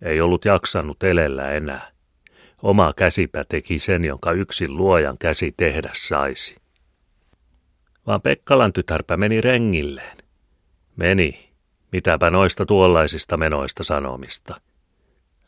Ei 0.02 0.20
ollut 0.20 0.44
jaksanut 0.44 1.02
elellä 1.02 1.50
enää. 1.50 1.90
Oma 2.62 2.92
käsipä 2.96 3.44
teki 3.48 3.78
sen, 3.78 4.04
jonka 4.04 4.32
yksin 4.32 4.76
luojan 4.76 5.18
käsi 5.18 5.54
tehdä 5.56 5.90
saisi. 5.94 6.56
Vaan 8.06 8.22
Pekkalan 8.22 8.72
tytärpä 8.72 9.16
meni 9.16 9.40
rengilleen. 9.40 10.16
Meni. 10.96 11.46
Mitäpä 11.92 12.30
noista 12.30 12.66
tuollaisista 12.66 13.36
menoista 13.36 13.84
sanomista. 13.84 14.60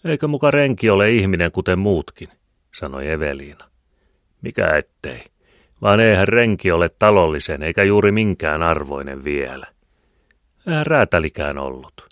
Eikö 0.05 0.29
muka 0.29 0.51
renki 0.51 0.91
ole 0.91 1.11
ihminen 1.11 1.53
kuten 1.53 1.79
muutkin, 1.79 2.29
sanoi 2.75 3.11
Eveliina. 3.11 3.71
Mikä 4.43 4.77
ettei, 4.77 5.25
vaan 5.83 6.01
eihän 6.01 6.29
renki 6.29 6.73
ole 6.73 6.91
talollisen 6.99 7.63
eikä 7.63 7.83
juuri 7.83 8.13
minkään 8.13 8.63
arvoinen 8.63 9.25
vielä. 9.25 9.67
Eihän 10.67 10.87
räätälikään 10.87 11.59
ollut. 11.59 12.09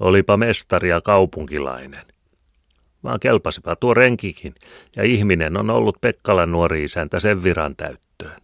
Olipa 0.00 0.36
mestari 0.36 0.88
ja 0.88 1.00
kaupunkilainen. 1.00 2.04
Vaan 3.04 3.20
kelpasipa 3.20 3.76
tuo 3.76 3.94
renkikin, 3.94 4.54
ja 4.96 5.02
ihminen 5.02 5.56
on 5.56 5.70
ollut 5.70 6.00
Pekkalan 6.00 6.52
nuori 6.52 6.84
isäntä 6.84 7.20
sen 7.20 7.44
viran 7.44 7.76
täyttöön. 7.76 8.40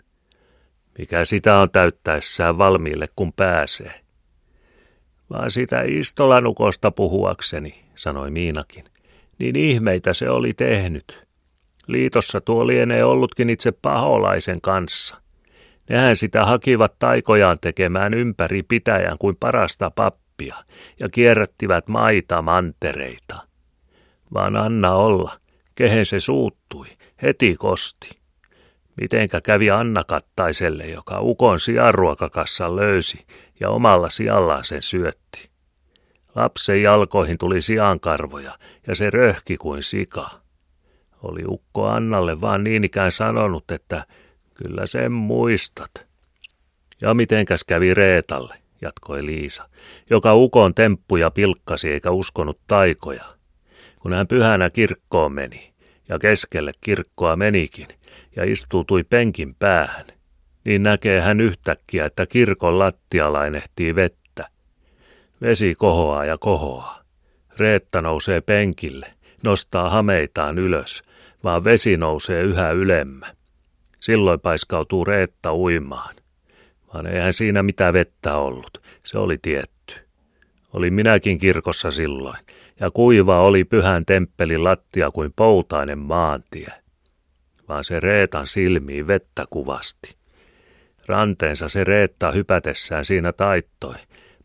Mikä 0.98 1.24
sitä 1.24 1.58
on 1.58 1.70
täyttäessään 1.70 2.58
valmiille, 2.58 3.08
kun 3.16 3.32
pääsee. 3.32 4.00
Vaan 5.30 5.50
sitä 5.50 5.82
istolanukosta 5.82 6.90
puhuakseni, 6.90 7.84
sanoi 7.94 8.30
Miinakin, 8.30 8.84
niin 9.38 9.56
ihmeitä 9.56 10.12
se 10.12 10.30
oli 10.30 10.54
tehnyt. 10.54 11.23
Liitossa 11.86 12.40
tuo 12.40 12.66
lienee 12.66 13.04
ollutkin 13.04 13.50
itse 13.50 13.72
paholaisen 13.72 14.60
kanssa. 14.60 15.16
Nehän 15.90 16.16
sitä 16.16 16.44
hakivat 16.44 16.98
taikojaan 16.98 17.58
tekemään 17.60 18.14
ympäri 18.14 18.62
pitäjän 18.62 19.18
kuin 19.18 19.36
parasta 19.36 19.90
pappia 19.90 20.56
ja 21.00 21.08
kierrättivät 21.08 21.88
maita 21.88 22.42
mantereita. 22.42 23.36
Vaan 24.34 24.56
anna 24.56 24.94
olla, 24.94 25.32
kehen 25.74 26.06
se 26.06 26.20
suuttui, 26.20 26.86
heti 27.22 27.56
kosti. 27.58 28.10
Mitenkä 29.00 29.40
kävi 29.40 29.70
Anna 29.70 30.02
Kattaiselle, 30.08 30.86
joka 30.86 31.20
ukon 31.20 31.60
sianruokakassa 31.60 32.76
löysi 32.76 33.26
ja 33.60 33.70
omalla 33.70 34.08
sijallaan 34.08 34.64
sen 34.64 34.82
syötti. 34.82 35.50
Lapsen 36.34 36.82
jalkoihin 36.82 37.38
tuli 37.38 37.60
siankarvoja 37.60 38.58
ja 38.86 38.94
se 38.94 39.10
röhki 39.10 39.56
kuin 39.56 39.82
sika. 39.82 40.30
Oli 41.24 41.42
ukko 41.48 41.86
Annalle 41.86 42.40
vaan 42.40 42.64
niin 42.64 42.84
ikään 42.84 43.12
sanonut, 43.12 43.70
että 43.70 44.06
Kyllä 44.54 44.86
sen 44.86 45.12
muistat. 45.12 46.06
Ja 47.02 47.14
mitenkäs 47.14 47.64
kävi 47.64 47.94
Reetalle, 47.94 48.54
jatkoi 48.80 49.26
Liisa, 49.26 49.68
joka 50.10 50.34
ukon 50.34 50.74
temppuja 50.74 51.30
pilkkasi 51.30 51.90
eikä 51.90 52.10
uskonut 52.10 52.60
taikoja. 52.66 53.24
Kun 54.00 54.12
hän 54.12 54.26
pyhänä 54.26 54.70
kirkkoon 54.70 55.32
meni, 55.32 55.72
ja 56.08 56.18
keskelle 56.18 56.72
kirkkoa 56.80 57.36
menikin, 57.36 57.88
ja 58.36 58.44
istuutui 58.44 59.04
penkin 59.04 59.54
päähän, 59.54 60.06
niin 60.64 60.82
näkee 60.82 61.20
hän 61.20 61.40
yhtäkkiä, 61.40 62.06
että 62.06 62.26
kirkon 62.26 62.78
lattia 62.78 63.32
lainehtii 63.32 63.94
vettä. 63.94 64.48
Vesi 65.40 65.74
kohoaa 65.74 66.24
ja 66.24 66.38
kohoaa. 66.38 67.02
Reetta 67.58 68.02
nousee 68.02 68.40
penkille, 68.40 69.06
nostaa 69.44 69.90
hameitaan 69.90 70.58
ylös, 70.58 71.02
vaan 71.44 71.64
vesi 71.64 71.96
nousee 71.96 72.42
yhä 72.42 72.70
ylemmä. 72.70 73.26
Silloin 74.00 74.40
paiskautuu 74.40 75.04
Reetta 75.04 75.54
uimaan. 75.54 76.14
Vaan 76.94 77.06
eihän 77.06 77.32
siinä 77.32 77.62
mitään 77.62 77.94
vettä 77.94 78.36
ollut, 78.36 78.82
se 79.02 79.18
oli 79.18 79.38
tietty. 79.42 79.94
Oli 80.72 80.90
minäkin 80.90 81.38
kirkossa 81.38 81.90
silloin, 81.90 82.36
ja 82.80 82.90
kuiva 82.90 83.40
oli 83.40 83.64
pyhän 83.64 84.06
temppelin 84.06 84.64
lattia 84.64 85.10
kuin 85.10 85.32
poutainen 85.36 85.98
maantie. 85.98 86.72
Vaan 87.68 87.84
se 87.84 88.00
Reetan 88.00 88.46
silmiin 88.46 89.08
vettä 89.08 89.44
kuvasti. 89.50 90.16
Ranteensa 91.06 91.68
se 91.68 91.84
Reetta 91.84 92.30
hypätessään 92.30 93.04
siinä 93.04 93.32
taittoi, 93.32 93.94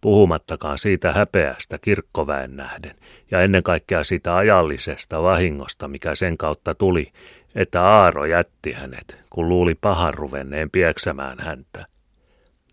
puhumattakaan 0.01 0.77
siitä 0.77 1.11
häpeästä 1.11 1.77
kirkkoväen 1.77 2.55
nähden, 2.55 2.95
ja 3.31 3.41
ennen 3.41 3.63
kaikkea 3.63 4.03
siitä 4.03 4.35
ajallisesta 4.35 5.23
vahingosta, 5.23 5.87
mikä 5.87 6.15
sen 6.15 6.37
kautta 6.37 6.75
tuli, 6.75 7.11
että 7.55 7.83
Aaro 7.83 8.25
jätti 8.25 8.71
hänet, 8.71 9.19
kun 9.29 9.49
luuli 9.49 9.75
pahan 9.75 10.13
ruvenneen 10.13 10.69
pieksämään 10.69 11.39
häntä. 11.39 11.85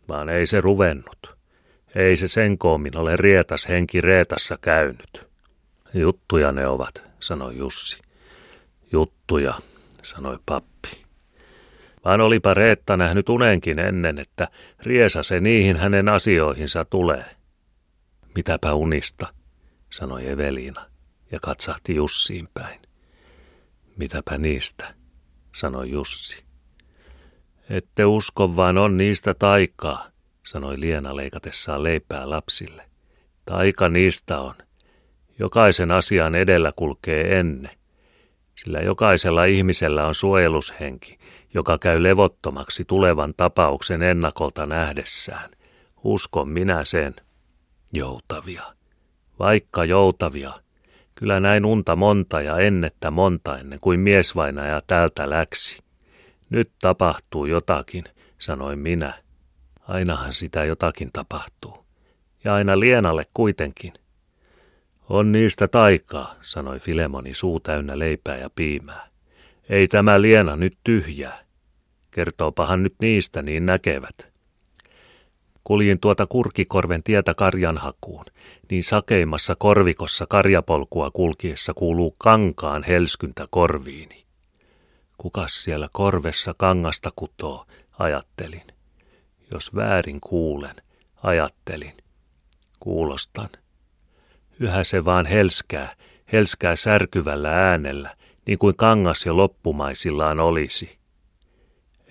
Vaan 0.09 0.29
ei 0.29 0.47
se 0.47 0.61
ruvennut. 0.61 1.37
Ei 1.95 2.17
se 2.17 2.29
sen 2.29 2.59
koomin 2.59 2.99
ole 2.99 3.17
rietas 3.17 3.69
henki 3.69 4.01
reetassa 4.01 4.59
käynyt. 4.61 5.29
Juttuja 5.95 6.53
ne 6.53 6.67
ovat, 6.67 7.05
sanoi 7.21 7.57
Jussi. 7.57 8.03
Juttuja, 8.93 9.55
sanoi 10.03 10.39
pappi. 10.47 11.06
Vaan 12.07 12.21
olipa 12.21 12.55
Reetta 12.55 12.97
nähnyt 12.97 13.29
unenkin 13.29 13.79
ennen, 13.79 14.19
että 14.19 14.49
riesa 14.83 15.23
se 15.23 15.41
niihin 15.41 15.77
hänen 15.77 16.09
asioihinsa 16.09 16.85
tulee. 16.85 17.25
Mitäpä 18.35 18.75
unista, 18.75 19.27
sanoi 19.91 20.29
Evelina 20.29 20.87
ja 21.33 21.39
katsahti 21.43 21.95
Jussiin 21.95 22.49
päin. 22.55 22.81
Mitäpä 23.97 24.39
niistä, 24.39 24.95
sanoi 25.55 25.91
Jussi. 25.91 26.45
Ette 27.71 28.05
usko, 28.05 28.57
vaan 28.57 28.79
on 28.79 28.97
niistä 28.97 29.35
taikaa, 29.35 30.07
sanoi 30.47 30.81
Liena 30.81 31.17
leikatessaan 31.17 31.83
leipää 31.83 32.31
lapsille. 32.31 32.83
Taika 33.45 33.89
niistä 33.89 34.41
on. 34.41 34.55
Jokaisen 35.39 35.91
asian 35.91 36.35
edellä 36.35 36.73
kulkee 36.77 37.39
enne, 37.39 37.71
sillä 38.55 38.81
jokaisella 38.81 39.45
ihmisellä 39.45 40.07
on 40.07 40.15
suojelushenki, 40.15 41.19
joka 41.55 41.79
käy 41.79 42.03
levottomaksi 42.03 42.85
tulevan 42.85 43.35
tapauksen 43.37 44.03
ennakolta 44.03 44.67
nähdessään. 44.67 45.51
Uskon 46.05 46.49
minä 46.49 46.85
sen. 46.85 47.15
Joutavia. 47.93 48.63
Vaikka 49.39 49.85
joutavia. 49.85 50.53
Kyllä 51.15 51.41
näin 51.41 51.65
unta 51.65 51.97
monta 51.97 52.41
ja 52.41 52.59
ennettä 52.59 53.11
monta 53.11 53.59
ennen 53.59 53.81
kuin 53.81 54.01
miesvainaja 54.01 54.81
täältä 54.87 55.31
läksi. 55.31 55.83
Nyt 56.51 56.71
tapahtuu 56.81 57.47
jotakin, 57.47 58.05
sanoin 58.39 58.79
minä. 58.79 59.15
Ainahan 59.89 60.33
sitä 60.33 60.65
jotakin 60.65 61.11
tapahtuu. 61.13 61.87
Ja 62.45 62.55
aina 62.55 62.81
Lienalle 62.81 63.27
kuitenkin. 63.35 63.93
On 65.09 65.33
niistä 65.33 65.69
taikaa, 65.69 66.35
sanoi 66.41 66.81
Filemoni 66.81 67.35
suu 67.35 67.61
täynnä 67.61 67.99
leipää 67.99 68.37
ja 68.37 68.51
piimää. 68.51 69.09
Ei 69.69 69.89
tämä 69.89 70.23
Liena 70.23 70.57
nyt 70.57 70.79
tyhjää. 70.85 71.39
Kertoopahan 72.11 72.83
nyt 72.83 72.95
niistä, 73.01 73.43
niin 73.43 73.67
näkevät. 73.67 74.37
Kuljin 75.65 76.01
tuota 76.01 76.27
kurkikorven 76.27 77.03
tietä 77.03 77.35
karjanhakuun, 77.35 78.25
niin 78.71 78.85
sakeimmassa 78.85 79.55
korvikossa 79.59 80.27
karjapolkua 80.29 81.11
kulkiessa 81.11 81.75
kuuluu 81.75 82.15
kankaan 82.19 82.83
helskintä 82.83 83.47
korviini. 83.51 84.25
Kukas 85.19 85.65
siellä 85.65 85.89
korvessa 85.93 86.55
kangasta 86.59 87.11
kutoo, 87.17 87.67
ajattelin. 87.99 88.63
Jos 89.53 89.75
väärin 89.75 90.21
kuulen, 90.21 90.75
ajattelin. 91.23 91.93
Kuulostan. 92.81 93.49
Yhä 94.61 94.85
se 94.85 95.05
vaan 95.05 95.27
helskää, 95.27 95.95
helskää 96.33 96.77
särkyvällä 96.77 97.71
äänellä, 97.71 98.17
niin 98.47 98.59
kuin 98.59 98.77
kangas 98.77 99.27
jo 99.27 99.37
loppumaisillaan 99.37 100.41
olisi. 100.41 100.99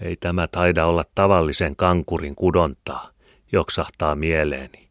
Ei 0.01 0.15
tämä 0.15 0.48
taida 0.48 0.86
olla 0.86 1.04
tavallisen 1.15 1.75
kankurin 1.75 2.36
kudontaa, 2.36 3.10
joksahtaa 3.51 4.15
mieleeni. 4.15 4.89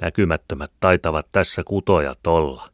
Näkymättömät 0.00 0.72
taitavat 0.80 1.26
tässä 1.32 1.62
kutojat 1.64 2.26
olla. 2.26 2.68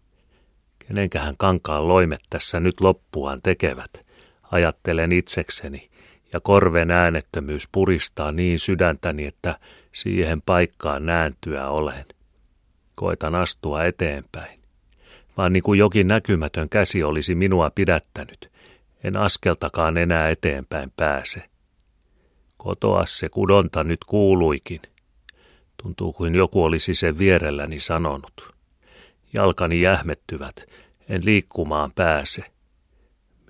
Kenenkähän 0.78 1.34
kankaan 1.38 1.88
loimet 1.88 2.20
tässä 2.30 2.60
nyt 2.60 2.80
loppuaan 2.80 3.40
tekevät, 3.42 4.06
ajattelen 4.42 5.12
itsekseni, 5.12 5.90
ja 6.32 6.40
korven 6.40 6.90
äänettömyys 6.90 7.68
puristaa 7.72 8.32
niin 8.32 8.58
sydäntäni, 8.58 9.26
että 9.26 9.58
siihen 9.92 10.42
paikkaan 10.42 11.06
nääntyä 11.06 11.68
olen. 11.68 12.04
Koitan 12.94 13.34
astua 13.34 13.84
eteenpäin. 13.84 14.65
Vaan 15.36 15.52
niin 15.52 15.62
kuin 15.62 15.78
jokin 15.78 16.08
näkymätön 16.08 16.68
käsi 16.68 17.02
olisi 17.02 17.34
minua 17.34 17.70
pidättänyt, 17.74 18.50
en 19.04 19.16
askeltakaan 19.16 19.96
enää 19.96 20.30
eteenpäin 20.30 20.92
pääse. 20.96 21.42
Kotoa 22.56 23.06
se 23.06 23.28
kudonta 23.28 23.84
nyt 23.84 24.04
kuuluikin. 24.04 24.80
Tuntuu 25.82 26.12
kuin 26.12 26.34
joku 26.34 26.64
olisi 26.64 26.94
sen 26.94 27.18
vierelläni 27.18 27.80
sanonut. 27.80 28.54
Jalkani 29.32 29.80
jähmettyvät, 29.80 30.66
en 31.08 31.24
liikkumaan 31.24 31.92
pääse. 31.94 32.42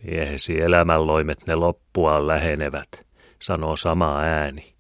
Miehesi 0.03 0.61
elämänloimet 0.61 1.47
ne 1.47 1.55
loppuaan 1.55 2.27
lähenevät, 2.27 3.07
sanoo 3.39 3.77
sama 3.77 4.21
ääni. 4.21 4.73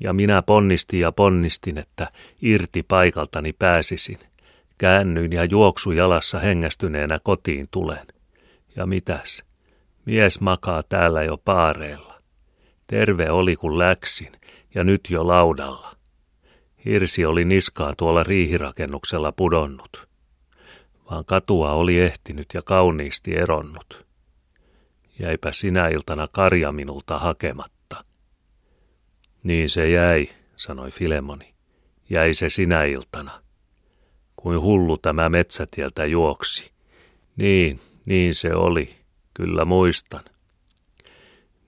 Ja 0.00 0.12
minä 0.12 0.42
ponnistin 0.42 1.00
ja 1.00 1.12
ponnistin, 1.12 1.78
että 1.78 2.12
irti 2.42 2.82
paikaltani 2.82 3.52
pääsisin. 3.52 4.18
Käännyin 4.78 5.32
ja 5.32 5.44
juoksu 5.44 5.92
jalassa 5.92 6.38
hengästyneenä 6.38 7.18
kotiin 7.22 7.68
tulen. 7.70 8.06
Ja 8.76 8.86
mitäs? 8.86 9.44
Mies 10.04 10.40
makaa 10.40 10.82
täällä 10.88 11.22
jo 11.22 11.36
paareella. 11.36 12.22
Terve 12.86 13.30
oli 13.30 13.56
kun 13.56 13.78
läksin, 13.78 14.32
ja 14.74 14.84
nyt 14.84 15.00
jo 15.10 15.26
laudalla. 15.26 15.96
Hirsi 16.84 17.24
oli 17.24 17.44
niskaa 17.44 17.94
tuolla 17.96 18.22
riihirakennuksella 18.22 19.32
pudonnut. 19.32 20.08
Vaan 21.10 21.24
katua 21.24 21.72
oli 21.72 22.00
ehtinyt 22.00 22.46
ja 22.54 22.62
kauniisti 22.62 23.36
eronnut. 23.36 24.06
Jäipä 25.18 25.52
sinä 25.52 25.88
iltana 25.88 26.28
karja 26.28 26.72
minulta 26.72 27.18
hakematta. 27.18 28.04
Niin 29.42 29.68
se 29.68 29.90
jäi, 29.90 30.28
sanoi 30.56 30.90
Filemoni. 30.90 31.54
Jäi 32.10 32.34
se 32.34 32.48
sinä 32.48 32.84
iltana. 32.84 33.47
Kuin 34.48 34.60
hullu 34.60 34.98
tämä 34.98 35.28
metsätieltä 35.28 36.06
juoksi. 36.06 36.72
Niin, 37.36 37.80
niin 38.04 38.34
se 38.34 38.54
oli. 38.54 38.90
Kyllä 39.34 39.64
muistan. 39.64 40.24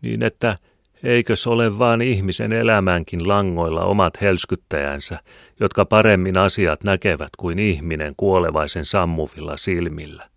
Niin 0.02 0.22
että 0.22 0.58
eikös 1.02 1.46
ole 1.46 1.78
vaan 1.78 2.02
ihmisen 2.02 2.52
elämänkin 2.52 3.28
langoilla 3.28 3.84
omat 3.84 4.20
helskyttäjänsä, 4.20 5.18
jotka 5.60 5.84
paremmin 5.84 6.38
asiat 6.38 6.84
näkevät 6.84 7.30
kuin 7.38 7.58
ihminen 7.58 8.14
kuolevaisen 8.16 8.84
sammuvilla 8.84 9.56
silmillä. 9.56 10.28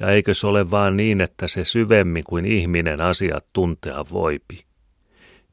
Ja 0.00 0.10
eikös 0.10 0.44
ole 0.44 0.70
vaan 0.70 0.96
niin, 0.96 1.20
että 1.20 1.48
se 1.48 1.64
syvemmin 1.64 2.24
kuin 2.24 2.44
ihminen 2.44 3.00
asiat 3.00 3.46
tuntea 3.52 4.04
voipi. 4.12 4.64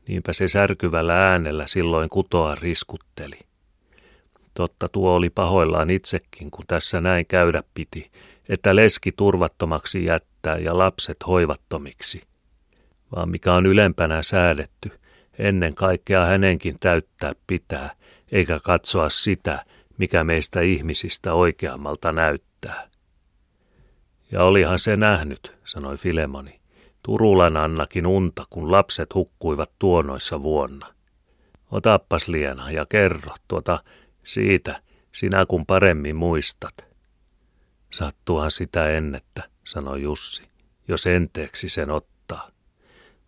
Niinpä 0.07 0.33
se 0.33 0.47
särkyvällä 0.47 1.29
äänellä 1.31 1.67
silloin 1.67 2.09
kutoa 2.09 2.55
riskutteli. 2.55 3.48
Totta 4.59 4.89
tuo 4.89 5.13
oli 5.13 5.29
pahoillaan 5.29 5.89
itsekin, 5.89 6.51
kun 6.51 6.65
tässä 6.67 7.01
näin 7.01 7.25
käydä 7.25 7.63
piti, 7.73 8.11
että 8.49 8.75
leski 8.75 9.11
turvattomaksi 9.11 10.05
jättää 10.05 10.57
ja 10.57 10.77
lapset 10.77 11.17
hoivattomiksi. 11.27 12.21
Vaan 13.15 13.29
mikä 13.29 13.53
on 13.53 13.65
ylempänä 13.65 14.23
säädetty, 14.23 14.91
ennen 15.37 15.75
kaikkea 15.75 16.25
hänenkin 16.25 16.77
täyttää 16.79 17.33
pitää, 17.47 17.91
eikä 18.31 18.59
katsoa 18.63 19.09
sitä, 19.09 19.65
mikä 19.97 20.23
meistä 20.23 20.61
ihmisistä 20.61 21.33
oikeammalta 21.33 22.11
näyttää. 22.11 22.89
Ja 24.31 24.43
olihan 24.43 24.79
se 24.79 24.95
nähnyt, 24.95 25.57
sanoi 25.65 25.97
Filemoni. 25.97 26.59
Turulan 27.03 27.57
Annakin 27.57 28.07
unta, 28.07 28.43
kun 28.49 28.71
lapset 28.71 29.15
hukkuivat 29.15 29.71
tuonoissa 29.79 30.43
vuonna. 30.43 30.87
Otappas 31.71 32.27
Liena 32.27 32.71
ja 32.71 32.85
kerro 32.85 33.33
tuota 33.47 33.83
siitä, 34.33 34.81
sinä 35.11 35.45
kun 35.45 35.65
paremmin 35.65 36.15
muistat. 36.15 36.85
Sattuhan 37.91 38.51
sitä 38.51 38.89
ennettä, 38.89 39.43
sanoi 39.63 40.01
Jussi, 40.01 40.43
jos 40.87 41.07
enteeksi 41.07 41.69
sen 41.69 41.89
ottaa. 41.89 42.49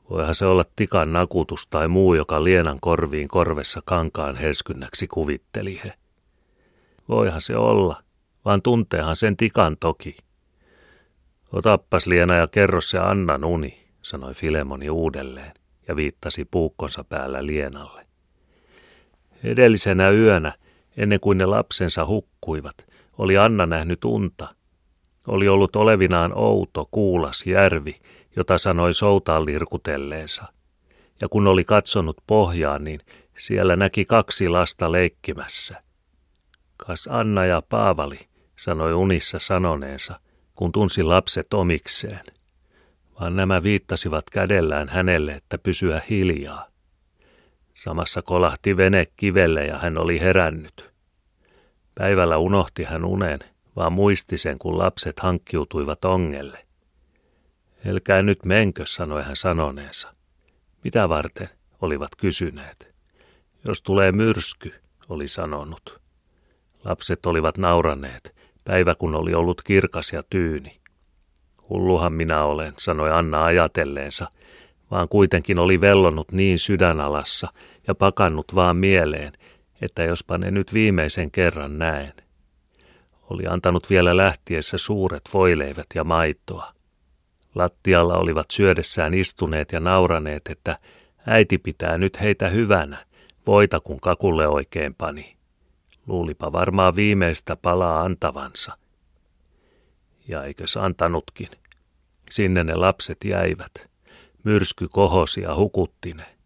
Voihan 0.09 0.35
se 0.35 0.45
olla 0.45 0.65
tikan 0.75 1.13
nakutus 1.13 1.67
tai 1.67 1.87
muu, 1.87 2.13
joka 2.13 2.43
Lienan 2.43 2.79
korviin 2.79 3.27
korvessa 3.27 3.81
kankaan 3.85 4.35
helskynnäksi 4.35 5.07
kuvitteli 5.07 5.81
he. 5.83 5.93
Voihan 7.09 7.41
se 7.41 7.57
olla, 7.57 8.03
vaan 8.45 8.61
tunteehan 8.61 9.15
sen 9.15 9.37
tikan 9.37 9.77
toki. 9.77 10.17
Otappas 11.53 12.07
Liena 12.07 12.35
ja 12.35 12.47
kerro 12.47 12.81
se 12.81 12.99
Annan 12.99 13.43
uni, 13.43 13.87
sanoi 14.01 14.33
Filemoni 14.33 14.89
uudelleen 14.89 15.53
ja 15.87 15.95
viittasi 15.95 16.45
puukkonsa 16.45 17.03
päällä 17.03 17.45
Lienalle. 17.45 18.07
Edellisenä 19.43 20.09
yönä, 20.09 20.51
ennen 20.97 21.19
kuin 21.19 21.37
ne 21.37 21.45
lapsensa 21.45 22.05
hukkuivat, 22.05 22.87
oli 23.17 23.37
Anna 23.37 23.65
nähnyt 23.65 24.05
unta. 24.05 24.55
Oli 25.27 25.47
ollut 25.47 25.75
olevinaan 25.75 26.37
outo, 26.37 26.87
kuulas 26.91 27.45
järvi, 27.45 27.95
jota 28.35 28.57
sanoi 28.57 28.93
soutaan 28.93 29.45
lirkutelleensa. 29.45 30.45
Ja 31.21 31.29
kun 31.29 31.47
oli 31.47 31.63
katsonut 31.63 32.17
pohjaan, 32.27 32.83
niin 32.83 32.99
siellä 33.37 33.75
näki 33.75 34.05
kaksi 34.05 34.49
lasta 34.49 34.91
leikkimässä. 34.91 35.83
Kas 36.77 37.09
Anna 37.11 37.45
ja 37.45 37.61
Paavali, 37.69 38.19
sanoi 38.59 38.93
unissa 38.93 39.39
sanoneensa– 39.39 40.19
kun 40.61 40.71
tunsi 40.71 41.03
lapset 41.03 41.53
omikseen, 41.53 42.21
vaan 43.19 43.35
nämä 43.35 43.63
viittasivat 43.63 44.29
kädellään 44.29 44.89
hänelle, 44.89 45.33
että 45.33 45.57
pysyä 45.57 46.01
hiljaa. 46.09 46.70
Samassa 47.83 48.21
kolahti 48.21 48.77
vene 48.77 49.07
kivelle 49.17 49.65
ja 49.65 49.77
hän 49.77 49.97
oli 49.97 50.19
herännyt. 50.19 50.91
Päivällä 51.95 52.37
unohti 52.37 52.83
hän 52.83 53.05
unen, 53.05 53.39
vaan 53.75 53.93
muisti 53.93 54.37
sen, 54.37 54.59
kun 54.59 54.77
lapset 54.77 55.19
hankkiutuivat 55.19 56.05
ongelle. 56.05 56.65
Elkää 57.85 58.21
nyt 58.21 58.45
menkö, 58.45 58.85
sanoi 58.85 59.23
hän 59.23 59.35
sanoneensa. 59.35 60.13
Mitä 60.83 61.09
varten, 61.09 61.49
olivat 61.81 62.09
kysyneet. 62.17 62.95
Jos 63.67 63.81
tulee 63.81 64.11
myrsky, 64.11 64.73
oli 65.09 65.27
sanonut. 65.27 66.01
Lapset 66.85 67.25
olivat 67.25 67.57
nauraneet, 67.57 68.35
Päivä 68.63 68.95
kun 68.95 69.15
oli 69.15 69.33
ollut 69.33 69.61
kirkas 69.61 70.13
ja 70.13 70.23
tyyni. 70.29 70.81
Hulluhan 71.69 72.13
minä 72.13 72.43
olen, 72.43 72.73
sanoi 72.77 73.11
Anna 73.11 73.45
ajatelleensa, 73.45 74.27
vaan 74.91 75.09
kuitenkin 75.09 75.59
oli 75.59 75.81
vellonut 75.81 76.31
niin 76.31 76.59
sydänalassa 76.59 77.47
ja 77.87 77.95
pakannut 77.95 78.55
vaan 78.55 78.77
mieleen, 78.77 79.33
että 79.81 80.03
jospa 80.03 80.37
ne 80.37 80.51
nyt 80.51 80.73
viimeisen 80.73 81.31
kerran 81.31 81.77
näen. 81.77 82.11
Oli 83.29 83.47
antanut 83.47 83.89
vielä 83.89 84.17
lähtiessä 84.17 84.77
suuret 84.77 85.21
voileivät 85.33 85.87
ja 85.95 86.03
maitoa. 86.03 86.73
Lattialla 87.55 88.17
olivat 88.17 88.51
syödessään 88.51 89.13
istuneet 89.13 89.71
ja 89.71 89.79
nauraneet, 89.79 90.41
että 90.49 90.77
äiti 91.27 91.57
pitää 91.57 91.97
nyt 91.97 92.21
heitä 92.21 92.49
hyvänä, 92.49 93.05
voita 93.47 93.79
kun 93.79 93.99
kakulle 93.99 94.47
oikein 94.47 94.95
pani. 94.95 95.35
Luulipa 96.07 96.51
varmaan 96.51 96.95
viimeistä 96.95 97.55
palaa 97.55 98.01
antavansa. 98.01 98.77
Ja 100.27 100.43
eikös 100.43 100.77
antanutkin. 100.77 101.49
Sinne 102.29 102.63
ne 102.63 102.75
lapset 102.75 103.17
jäivät. 103.25 103.89
Myrsky 104.43 104.87
kohosi 104.91 105.41
ja 105.41 105.55
hukutti 105.55 106.13
ne. 106.13 106.40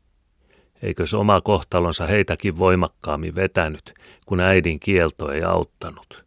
Eikös 0.82 1.14
oma 1.14 1.42
kohtalonsa 1.42 2.06
heitäkin 2.06 2.60
voimakkaammin 2.60 3.36
vetänyt, 3.36 3.94
kun 4.26 4.40
äidin 4.40 4.80
kielto 4.80 5.32
ei 5.32 5.44
auttanut. 5.44 6.26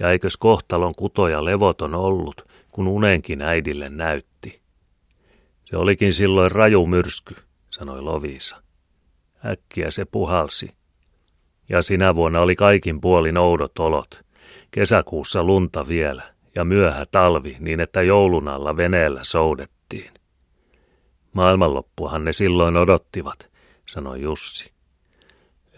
Ja 0.00 0.10
eikös 0.10 0.36
kohtalon 0.36 0.92
kutoja 0.96 1.44
levoton 1.44 1.94
ollut, 1.94 2.44
kun 2.70 2.88
unenkin 2.88 3.42
äidille 3.42 3.88
näytti. 3.88 4.60
Se 5.64 5.76
olikin 5.76 6.14
silloin 6.14 6.50
raju 6.50 6.86
myrsky, 6.86 7.34
sanoi 7.70 8.02
Lovisa. 8.02 8.62
Äkkiä 9.46 9.90
se 9.90 10.04
puhalsi. 10.04 10.70
Ja 11.68 11.82
sinä 11.82 12.14
vuonna 12.14 12.40
oli 12.40 12.56
kaikin 12.56 13.00
puolin 13.00 13.36
oudot 13.36 13.78
olot. 13.78 14.24
Kesäkuussa 14.70 15.44
lunta 15.44 15.88
vielä 15.88 16.22
ja 16.56 16.64
myöhä 16.64 17.04
talvi 17.10 17.56
niin, 17.60 17.80
että 17.80 18.02
joulun 18.02 18.48
alla 18.48 18.76
veneellä 18.76 19.20
soudettiin. 19.24 20.10
Maailmanloppuhan 21.32 22.24
ne 22.24 22.32
silloin 22.32 22.76
odottivat, 22.76 23.50
sanoi 23.86 24.22
Jussi. 24.22 24.72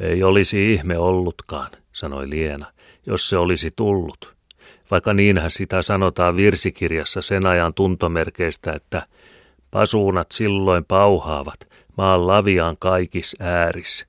Ei 0.00 0.22
olisi 0.22 0.72
ihme 0.72 0.98
ollutkaan, 0.98 1.70
sanoi 1.92 2.30
Liena, 2.30 2.72
jos 3.06 3.28
se 3.28 3.36
olisi 3.36 3.70
tullut. 3.76 4.36
Vaikka 4.90 5.14
niinhän 5.14 5.50
sitä 5.50 5.82
sanotaan 5.82 6.36
virsikirjassa 6.36 7.22
sen 7.22 7.46
ajan 7.46 7.74
tuntomerkeistä, 7.74 8.72
että 8.72 9.06
pasuunat 9.70 10.32
silloin 10.32 10.84
pauhaavat, 10.84 11.68
maan 11.96 12.26
laviaan 12.26 12.76
kaikis 12.78 13.36
ääris. 13.40 14.06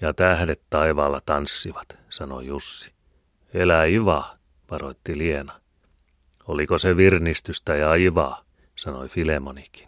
Ja 0.00 0.14
tähdet 0.14 0.60
taivaalla 0.70 1.20
tanssivat, 1.26 1.98
sanoi 2.08 2.46
Jussi. 2.46 2.92
Elä 3.54 3.84
Iva, 3.84 4.24
varoitti 4.70 5.18
Liena. 5.18 5.52
Oliko 6.48 6.78
se 6.78 6.96
virnistystä 6.96 7.76
ja 7.76 7.94
Ivaa, 7.94 8.44
sanoi 8.74 9.08
Filemonikin. 9.08 9.87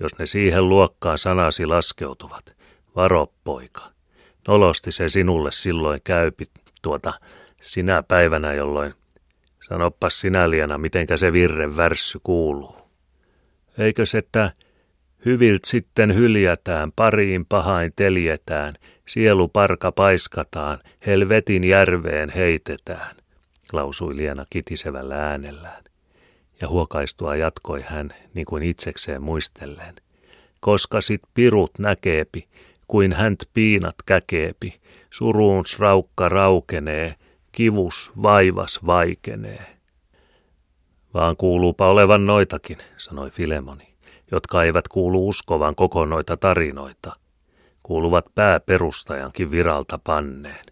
Jos 0.00 0.18
ne 0.18 0.26
siihen 0.26 0.68
luokkaan 0.68 1.18
sanasi 1.18 1.66
laskeutuvat, 1.66 2.56
varo 2.96 3.32
poika. 3.44 3.82
Nolosti 4.48 4.92
se 4.92 5.08
sinulle 5.08 5.52
silloin 5.52 6.00
käypi 6.04 6.44
tuota 6.82 7.14
sinä 7.60 8.02
päivänä, 8.02 8.52
jolloin 8.52 8.94
Sanoppas 9.68 10.20
sinä 10.20 10.50
Liena, 10.50 10.78
mitenkä 10.78 11.16
se 11.16 11.32
virren 11.32 11.76
värssy 11.76 12.20
kuuluu. 12.22 12.76
Eikös, 13.78 14.14
että 14.14 14.52
hyvilt 15.24 15.64
sitten 15.64 16.14
hyljätään, 16.14 16.92
pariin 16.92 17.46
pahain 17.46 17.92
teljetään, 17.96 18.74
sielu 19.08 19.48
parka 19.48 19.92
paiskataan, 19.92 20.78
helvetin 21.06 21.64
järveen 21.64 22.30
heitetään, 22.30 23.16
lausui 23.72 24.16
Liena 24.16 24.46
kitisevällä 24.50 25.28
äänellään. 25.28 25.84
Ja 26.60 26.68
huokaistua 26.68 27.36
jatkoi 27.36 27.82
hän, 27.86 28.10
niin 28.34 28.46
kuin 28.46 28.62
itsekseen 28.62 29.22
muistellen. 29.22 29.94
Koska 30.60 31.00
sit 31.00 31.22
pirut 31.34 31.70
näkeepi, 31.78 32.48
kuin 32.86 33.12
hänt 33.12 33.44
piinat 33.54 33.94
käkeepi, 34.06 34.80
suruuns 35.10 35.78
raukka 35.78 36.28
raukenee, 36.28 37.14
kivus 37.52 38.12
vaivas 38.22 38.86
vaikenee. 38.86 39.76
Vaan 41.14 41.36
kuuluupa 41.36 41.88
olevan 41.88 42.26
noitakin, 42.26 42.78
sanoi 42.96 43.30
Filemoni, 43.30 43.94
jotka 44.32 44.64
eivät 44.64 44.88
kuulu 44.88 45.28
uskovan 45.28 45.74
koko 45.74 46.04
noita 46.04 46.36
tarinoita. 46.36 47.16
Kuuluvat 47.82 48.24
pääperustajankin 48.34 49.50
viralta 49.50 50.00
panneen. 50.04 50.64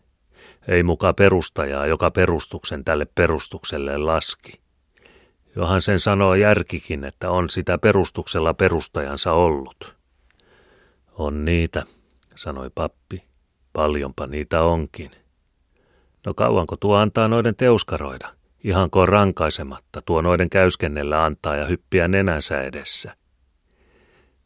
Ei 0.69 0.83
muka 0.83 1.13
perustajaa, 1.13 1.87
joka 1.87 2.11
perustuksen 2.11 2.85
tälle 2.85 3.07
perustukselle 3.15 3.99
laski. 3.99 4.64
Johan 5.57 5.83
sen 5.83 5.99
sanoo 5.99 6.35
järkikin, 6.35 7.05
että 7.05 7.31
on 7.31 7.51
sitä 7.51 7.79
perustuksella 7.79 8.55
perustajansa 8.55 9.33
ollut. 9.33 9.97
On 11.13 11.45
niitä, 11.45 11.83
sanoi 12.35 12.71
pappi. 12.75 13.25
Paljonpa 13.73 14.27
niitä 14.27 14.63
onkin. 14.63 15.11
No 16.27 16.35
kauanko 16.35 16.77
tuo 16.77 16.97
antaa 16.97 17.29
noiden 17.29 17.57
teuskaroida? 17.57 18.29
Ihanko 18.65 19.07
rankaisematta 19.07 20.03
tuo 20.03 20.23
noiden 20.23 20.51
käyskennellä 20.51 21.25
antaa 21.25 21.57
ja 21.57 21.65
hyppiä 21.65 22.09
nenänsä 22.09 22.63
edessä? 22.63 23.17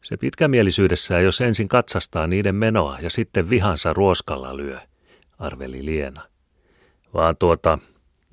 Se 0.01 0.17
pitkämielisyydessään 0.17 1.23
jos 1.23 1.41
ensin 1.41 1.67
katsastaa 1.67 2.27
niiden 2.27 2.55
menoa 2.55 2.97
ja 3.01 3.09
sitten 3.09 3.49
vihansa 3.49 3.93
ruoskalla 3.93 4.57
lyö, 4.57 4.79
arveli 5.39 5.85
Liena. 5.85 6.21
Vaan 7.13 7.37
tuota, 7.37 7.79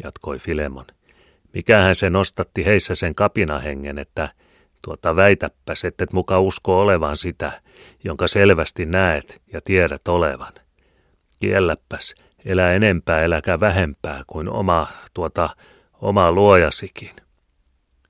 jatkoi 0.04 0.38
Filemon, 0.38 0.84
mikähän 1.56 1.94
se 1.94 2.10
nostatti 2.10 2.64
heissä 2.64 2.94
sen 2.94 3.14
kapinahengen, 3.14 3.98
että 3.98 4.28
tuota 4.82 5.16
väitäppäs, 5.16 5.84
et 5.84 6.12
muka 6.12 6.40
usko 6.40 6.80
olevan 6.80 7.16
sitä, 7.16 7.60
jonka 8.04 8.26
selvästi 8.26 8.86
näet 8.86 9.42
ja 9.52 9.60
tiedät 9.60 10.08
olevan. 10.08 10.52
Kielläpäs, 11.40 12.14
elä 12.44 12.72
enempää 12.72 13.22
eläkä 13.22 13.60
vähempää 13.60 14.22
kuin 14.26 14.48
oma, 14.48 14.86
tuota, 15.14 15.48
oma 16.02 16.32
luojasikin. 16.32 17.10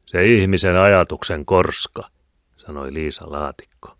Se 0.06 0.24
ihmisen 0.26 0.76
ajatuksen 0.76 1.44
korska, 1.44 2.02
sanoi 2.56 2.94
Liisa 2.94 3.30
Laatikko. 3.30 3.96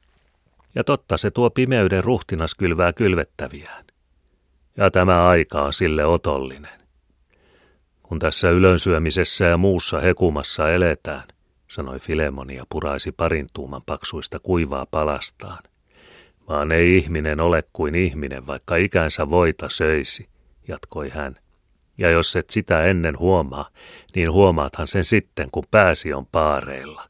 Ja 0.75 0.85
totta 0.85 1.17
se 1.17 1.31
tuo 1.31 1.51
pimeyden 1.51 2.05
ruhtinas 2.05 2.55
kylvää 2.55 2.93
kylvettäviään. 2.93 3.85
Ja 4.77 4.91
tämä 4.91 5.29
aika 5.29 5.63
on 5.63 5.73
sille 5.73 6.05
otollinen. 6.05 6.86
Kun 8.09 8.19
tässä 8.19 8.51
ylönsyömisessä 8.51 9.45
ja 9.45 9.57
muussa 9.57 10.01
hekumassa 10.01 10.71
eletään, 10.71 11.25
sanoi 11.69 11.99
Filemoni 11.99 12.57
ja 12.57 12.65
puraisi 12.69 13.13
parin 13.13 13.47
tuuman 13.53 13.83
paksuista 13.87 14.39
kuivaa 14.39 14.87
palastaan– 14.91 15.59
vaan 16.49 16.73
ei 16.73 16.97
ihminen 16.97 17.41
ole 17.41 17.63
kuin 17.73 17.95
ihminen, 17.95 18.47
vaikka 18.47 18.77
ikänsä 18.77 19.31
voita 19.31 19.69
söisi, 19.69 20.29
jatkoi 20.69 21.09
hän. 21.09 21.37
Ja 21.99 22.11
jos 22.11 22.37
et 22.37 22.51
sitä 22.51 22.85
ennen 22.85 23.19
huomaa, 23.19 23.69
niin 24.15 24.33
huomaathan 24.33 24.89
sen 24.89 25.05
sitten, 25.05 25.51
kun 25.51 25.65
pääsi 25.71 26.13
on 26.13 26.27
paareilla. 26.27 27.03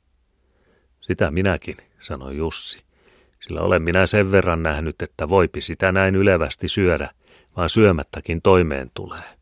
Sitä 1.00 1.30
minäkin, 1.30 1.76
sanoi 1.98 2.36
Jussi, 2.36 2.84
sillä 3.40 3.60
olen 3.60 3.82
minä 3.82 4.06
sen 4.06 4.32
verran 4.32 4.62
nähnyt, 4.62 5.02
että 5.02 5.28
voipi 5.28 5.60
sitä 5.60 5.92
näin 5.92 6.16
ylevästi 6.16 6.68
syödä, 6.68 7.10
vaan 7.56 7.68
syömättäkin 7.68 8.42
toimeen 8.42 8.90
tulee. 8.94 9.35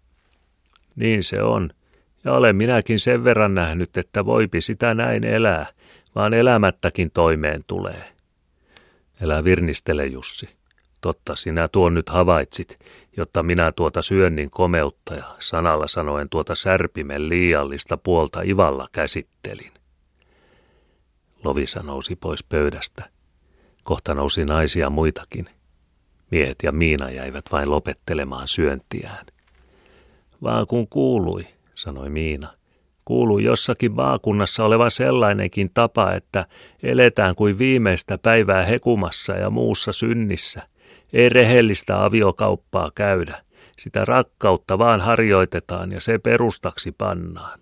Niin 0.97 1.23
se 1.23 1.43
on, 1.43 1.71
ja 2.25 2.33
olen 2.33 2.57
minäkin 2.57 2.99
sen 2.99 3.25
verran 3.25 3.55
nähnyt, 3.55 3.97
että 3.97 4.25
voipi 4.25 4.61
sitä 4.61 4.95
näin 4.95 5.27
elää, 5.27 5.67
vaan 6.15 6.35
elämättäkin 6.35 7.11
toimeen 7.11 7.65
tulee. 7.67 8.15
Älä 9.23 9.45
virnistele, 9.45 10.07
Jussi. 10.07 10.49
Totta, 11.01 11.37
sinä 11.37 11.69
tuon 11.69 11.95
nyt 11.95 12.09
havaitsit, 12.09 12.79
jotta 13.17 13.43
minä 13.43 13.73
tuota 13.73 14.03
syönnin 14.03 14.51
komeutta 14.51 15.15
ja 15.15 15.25
sanalla 15.39 15.87
sanoen 15.87 16.29
tuota 16.29 16.55
särpimen 16.55 17.29
liiallista 17.29 17.97
puolta 17.97 18.43
ivalla 18.43 18.89
käsittelin. 18.93 19.73
Lovisa 21.45 21.83
nousi 21.83 22.17
pois 22.17 22.45
pöydästä. 22.45 23.05
Kohta 23.83 24.15
nousi 24.15 24.45
naisia 24.45 24.91
muitakin. 24.91 25.47
Miehet 26.31 26.57
ja 26.63 26.73
Miina 26.73 27.11
jäivät 27.11 27.45
vain 27.53 27.71
lopettelemaan 27.71 28.49
syöntiään. 28.49 29.27
Vaan 30.45 30.67
kun 30.67 30.89
kuului, 30.89 31.47
sanoi 31.75 32.11
Miina– 32.11 32.49
kuuluu 33.05 33.39
jossakin 33.39 33.93
maakunnassa 33.93 34.65
oleva 34.65 34.91
sellainenkin 34.91 35.71
tapa, 35.75 36.13
että 36.13 36.47
eletään 36.83 37.35
kuin 37.35 37.59
viimeistä 37.59 38.19
päivää 38.19 38.65
hekumassa 38.65 39.33
ja 39.33 39.51
muussa 39.51 39.93
synnissä. 39.93 40.63
Ei 41.13 41.29
rehellistä 41.29 42.05
aviokauppaa 42.05 42.91
käydä. 42.95 43.37
Sitä 43.79 44.05
rakkautta 44.05 44.79
vaan 44.79 45.01
harjoitetaan 45.01 45.93
ja 45.93 46.01
se 46.01 46.19
perustaksi 46.19 46.93
pannaan. 46.93 47.59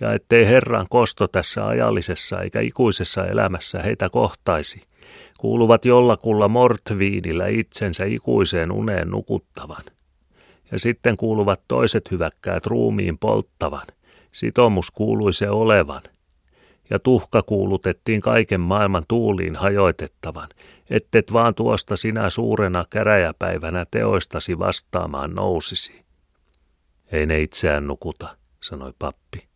Ja 0.00 0.12
ettei 0.12 0.46
Herran 0.46 0.86
kosto 0.90 1.28
tässä 1.28 1.66
ajallisessa 1.66 2.40
eikä 2.40 2.60
ikuisessa 2.60 3.26
elämässä 3.26 3.82
heitä 3.82 4.08
kohtaisi, 4.08 4.80
kuuluvat 5.38 5.84
jollakulla 5.84 6.48
mortviinillä 6.48 7.46
itsensä 7.46 8.04
ikuiseen 8.04 8.72
uneen 8.72 9.08
nukuttavan. 9.08 9.82
Ja 10.72 10.78
sitten 10.78 11.16
kuuluvat 11.16 11.62
toiset 11.68 12.10
hyväkkäät 12.10 12.66
ruumiin 12.66 13.18
polttavan, 13.18 13.86
Sitomus 14.32 14.90
kuului 14.90 15.32
se 15.32 15.50
olevan. 15.50 16.02
ja 16.90 16.98
tuhka 16.98 17.42
kuulutettiin 17.42 18.20
kaiken 18.20 18.60
maailman 18.60 19.04
tuuliin 19.08 19.56
hajoitettavan, 19.56 20.48
ettet 20.90 21.32
vaan 21.32 21.54
tuosta 21.54 21.96
sinä 21.96 22.30
suurena 22.30 22.84
käräjäpäivänä 22.90 23.86
teoistasi 23.90 24.58
vastaamaan 24.58 25.34
nousisi. 25.34 26.04
Ei 27.12 27.26
ne 27.26 27.40
itseään 27.40 27.86
nukuta, 27.86 28.36
sanoi 28.60 28.92
pappi. 28.98 29.48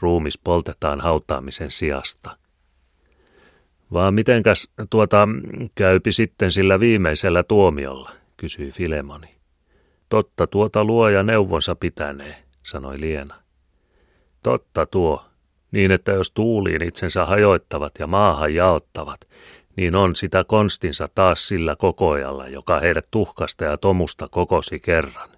Ruumis 0.00 0.38
poltetaan 0.38 1.00
hautaamisen 1.00 1.70
sijasta. 1.70 2.36
Vaan 3.92 4.14
mitenkäs 4.14 4.68
tuota 4.90 5.28
käypi 5.74 6.12
sitten 6.12 6.50
sillä 6.50 6.80
viimeisellä 6.80 7.42
tuomiolla, 7.42 8.10
kysyi 8.36 8.70
Filemoni. 8.70 9.35
Totta 10.08 10.46
tuota 10.46 10.84
luoja 10.84 11.22
neuvonsa 11.22 11.74
pitänee, 11.74 12.36
sanoi 12.62 13.00
Liena. 13.00 13.34
Totta 14.42 14.86
tuo, 14.86 15.24
niin 15.72 15.90
että 15.90 16.12
jos 16.12 16.30
tuuliin 16.30 16.84
itsensä 16.84 17.24
hajoittavat 17.24 17.92
ja 17.98 18.06
maahan 18.06 18.54
jaottavat, 18.54 19.20
niin 19.76 19.96
on 19.96 20.16
sitä 20.16 20.44
konstinsa 20.44 21.08
taas 21.14 21.48
sillä 21.48 21.76
kokoajalla, 21.76 22.48
joka 22.48 22.80
heidät 22.80 23.08
tuhkasta 23.10 23.64
ja 23.64 23.76
tomusta 23.76 24.28
kokosi 24.28 24.80
kerran. 24.80 25.28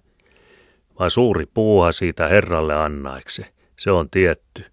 Vai 0.99 1.11
suuri 1.11 1.45
puuha 1.45 1.91
siitä 1.91 2.27
herralle 2.27 2.75
annaiksi, 2.75 3.45
se 3.77 3.91
on 3.91 4.09
tietty. 4.09 4.65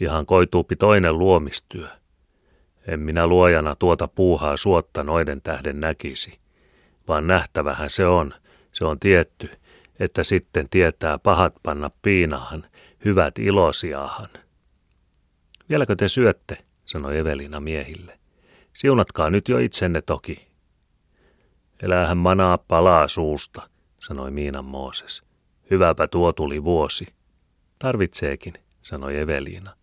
Ihan 0.00 0.26
koituupi 0.26 0.76
toinen 0.76 1.18
luomistyö. 1.18 1.88
En 2.86 3.00
minä 3.00 3.26
luojana 3.26 3.76
tuota 3.76 4.08
puuhaa 4.08 4.56
suotta 4.56 5.04
noiden 5.04 5.42
tähden 5.42 5.80
näkisi, 5.80 6.38
vaan 7.08 7.26
nähtävähän 7.26 7.90
se 7.90 8.06
on, 8.06 8.34
se 8.72 8.84
on 8.84 9.00
tietty, 9.00 9.50
että 9.98 10.24
sitten 10.24 10.68
tietää 10.68 11.18
pahat 11.18 11.54
panna 11.62 11.90
piinahan, 12.02 12.66
hyvät 13.04 13.38
ilosiahan. 13.38 14.28
Vieläkö 15.68 15.96
te 15.96 16.08
syötte, 16.08 16.64
sanoi 16.84 17.18
Evelina 17.18 17.60
miehille. 17.60 18.20
Siunatkaa 18.72 19.30
nyt 19.30 19.48
jo 19.48 19.58
itsenne 19.58 20.02
toki. 20.02 20.48
Elähän 21.82 22.18
manaa 22.18 22.58
palaa 22.58 23.08
suusta, 23.08 23.70
sanoi 23.98 24.30
Miinan 24.30 24.64
Mooses. 24.64 25.22
Hyväpä 25.70 26.08
tuo 26.08 26.32
tuli 26.32 26.64
vuosi. 26.64 27.06
Tarvitseekin, 27.78 28.54
sanoi 28.82 29.18
Evelina. 29.18 29.76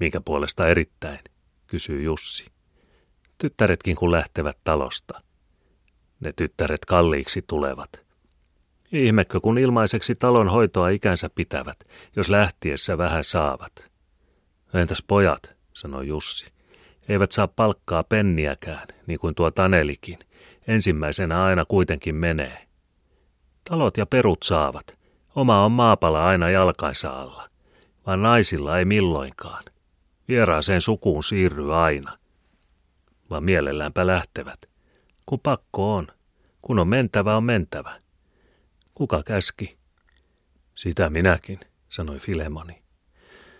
Minkä 0.00 0.20
puolesta 0.20 0.68
erittäin, 0.68 1.20
kysyi 1.66 2.04
Jussi. 2.04 2.46
Tyttäretkin 3.38 3.96
kun 3.96 4.12
lähtevät 4.12 4.58
talosta. 4.64 5.22
Ne 6.20 6.32
tyttäret 6.32 6.84
kalliiksi 6.84 7.44
tulevat. 7.46 8.06
Ihmekö, 8.92 9.40
kun 9.40 9.58
ilmaiseksi 9.58 10.14
talon 10.14 10.48
hoitoa 10.48 10.88
ikänsä 10.88 11.30
pitävät, 11.34 11.76
jos 12.16 12.28
lähtiessä 12.28 12.98
vähän 12.98 13.24
saavat. 13.24 13.72
Entäs 14.74 15.04
pojat, 15.06 15.52
sanoi 15.72 16.08
Jussi. 16.08 16.52
Eivät 17.08 17.32
saa 17.32 17.48
palkkaa 17.48 18.04
penniäkään, 18.04 18.88
niin 19.06 19.18
kuin 19.18 19.34
tuo 19.34 19.50
Tanelikin. 19.50 20.18
Ensimmäisenä 20.66 21.44
aina 21.44 21.64
kuitenkin 21.64 22.14
menee. 22.14 22.66
Talot 23.68 23.96
ja 23.96 24.06
perut 24.06 24.42
saavat. 24.42 24.98
Oma 25.34 25.64
on 25.64 25.72
maapala 25.72 26.26
aina 26.26 26.50
jalkainsa 26.50 27.10
alla. 27.10 27.48
Vaan 28.06 28.22
naisilla 28.22 28.78
ei 28.78 28.84
milloinkaan. 28.84 29.64
Vieraaseen 30.28 30.80
sukuun 30.80 31.24
siirryy 31.24 31.76
aina. 31.76 32.18
Vaan 33.30 33.44
mielelläänpä 33.44 34.06
lähtevät. 34.06 34.75
Kun 35.26 35.40
pakko 35.40 35.94
on. 35.94 36.06
Kun 36.62 36.78
on 36.78 36.88
mentävä, 36.88 37.36
on 37.36 37.44
mentävä. 37.44 38.00
Kuka 38.94 39.22
käski? 39.22 39.76
Sitä 40.74 41.10
minäkin, 41.10 41.60
sanoi 41.88 42.18
Filemoni. 42.18 42.82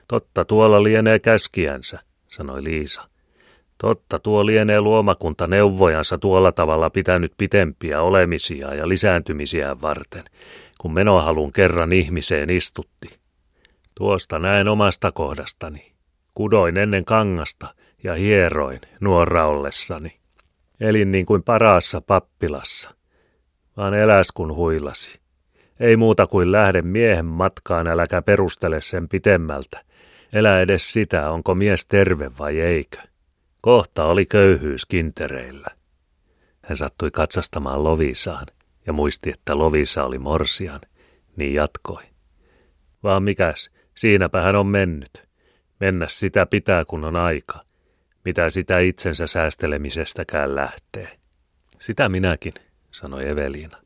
Totta 0.08 0.44
tuolla 0.44 0.82
lienee 0.82 1.18
käskiänsä, 1.18 1.98
sanoi 2.28 2.64
Liisa. 2.64 3.08
Totta 3.78 4.18
tuo 4.18 4.46
lienee 4.46 4.80
luomakunta 4.80 5.46
neuvojansa 5.46 6.18
tuolla 6.18 6.52
tavalla 6.52 6.90
pitänyt 6.90 7.32
pitempiä 7.38 8.02
olemisia 8.02 8.74
ja 8.74 8.88
lisääntymisiä 8.88 9.80
varten, 9.82 10.24
kun 10.78 10.94
menohalun 10.94 11.52
kerran 11.52 11.92
ihmiseen 11.92 12.50
istutti. 12.50 13.18
Tuosta 13.94 14.38
näen 14.38 14.68
omasta 14.68 15.12
kohdastani. 15.12 15.92
Kudoin 16.34 16.76
ennen 16.76 17.04
kangasta 17.04 17.74
ja 18.04 18.14
hieroin 18.14 18.80
nuora 19.00 19.46
ollessani. 19.46 20.25
Elin 20.80 21.10
niin 21.10 21.26
kuin 21.26 21.42
paraassa 21.42 22.00
pappilassa, 22.00 22.90
vaan 23.76 23.94
eläs 23.94 24.32
kun 24.32 24.54
huilasi. 24.54 25.20
Ei 25.80 25.96
muuta 25.96 26.26
kuin 26.26 26.52
lähde 26.52 26.82
miehen 26.82 27.24
matkaan, 27.24 27.88
äläkä 27.88 28.22
perustele 28.22 28.80
sen 28.80 29.08
pitemmältä. 29.08 29.84
Elä 30.32 30.60
edes 30.60 30.92
sitä, 30.92 31.30
onko 31.30 31.54
mies 31.54 31.86
terve 31.86 32.30
vai 32.38 32.60
eikö. 32.60 32.98
Kohta 33.60 34.04
oli 34.04 34.26
köyhyys 34.26 34.86
kintereillä. 34.86 35.68
Hän 36.62 36.76
sattui 36.76 37.10
katsastamaan 37.10 37.84
Lovisaan 37.84 38.46
ja 38.86 38.92
muisti, 38.92 39.30
että 39.30 39.58
Lovisa 39.58 40.04
oli 40.04 40.18
morsian, 40.18 40.80
niin 41.36 41.54
jatkoi. 41.54 42.02
Vaan 43.02 43.22
mikäs, 43.22 43.70
siinäpä 43.94 44.40
hän 44.40 44.56
on 44.56 44.66
mennyt. 44.66 45.28
Mennä 45.80 46.06
sitä 46.08 46.46
pitää, 46.46 46.84
kun 46.84 47.04
on 47.04 47.16
aika. 47.16 47.60
Mitä 48.26 48.50
sitä 48.50 48.78
itsensä 48.78 49.26
säästelemisestäkään 49.26 50.54
lähtee. 50.54 51.08
Sitä 51.78 52.08
minäkin, 52.08 52.52
sanoi 52.90 53.28
Eveliina. 53.28 53.78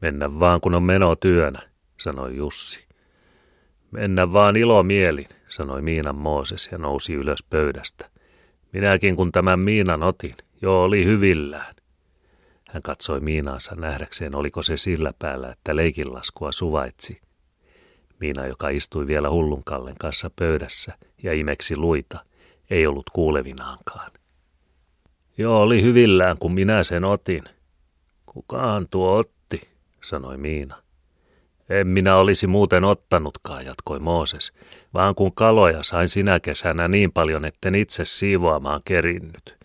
Mennä 0.00 0.40
vaan, 0.40 0.60
kun 0.60 0.74
on 0.74 0.82
meno 0.82 1.16
työnä, 1.16 1.62
sanoi 2.00 2.36
Jussi. 2.36 2.86
Mennä 3.90 4.32
vaan 4.32 4.56
ilomielin, 4.56 5.28
sanoi 5.48 5.82
Miinan 5.82 6.16
Mooses 6.16 6.68
ja 6.72 6.78
nousi 6.78 7.14
ylös 7.14 7.42
pöydästä. 7.50 8.10
Minäkin 8.72 9.16
kun 9.16 9.32
tämän 9.32 9.60
Miinan 9.60 10.02
otin, 10.02 10.34
jo 10.62 10.82
oli 10.82 11.04
hyvillään. 11.04 11.74
Hän 12.70 12.82
katsoi 12.82 13.20
Miinaansa 13.20 13.74
nähdäkseen, 13.74 14.34
oliko 14.34 14.62
se 14.62 14.76
sillä 14.76 15.12
päällä, 15.18 15.52
että 15.52 15.76
leikinlaskua 15.76 16.52
suvaitsi. 16.52 17.20
Miina, 18.20 18.46
joka 18.46 18.68
istui 18.68 19.06
vielä 19.06 19.30
hullunkallen 19.30 19.96
kanssa 19.98 20.30
pöydässä 20.38 20.98
ja 21.22 21.32
imeksi 21.32 21.76
luita, 21.76 22.24
ei 22.70 22.86
ollut 22.86 23.10
kuulevinaankaan. 23.12 24.10
Joo, 25.38 25.60
oli 25.60 25.82
hyvillään, 25.82 26.38
kun 26.38 26.52
minä 26.52 26.82
sen 26.82 27.04
otin. 27.04 27.44
Kukaan 28.26 28.88
tuo 28.90 29.16
otti, 29.16 29.68
sanoi 30.02 30.36
Miina. 30.36 30.82
En 31.68 31.86
minä 31.86 32.16
olisi 32.16 32.46
muuten 32.46 32.84
ottanutkaan, 32.84 33.66
jatkoi 33.66 33.98
Mooses, 33.98 34.52
vaan 34.94 35.14
kun 35.14 35.34
kaloja 35.34 35.82
sain 35.82 36.08
sinä 36.08 36.40
kesänä 36.40 36.88
niin 36.88 37.12
paljon, 37.12 37.44
etten 37.44 37.74
itse 37.74 38.04
siivoamaan 38.04 38.80
kerinnyt. 38.84 39.56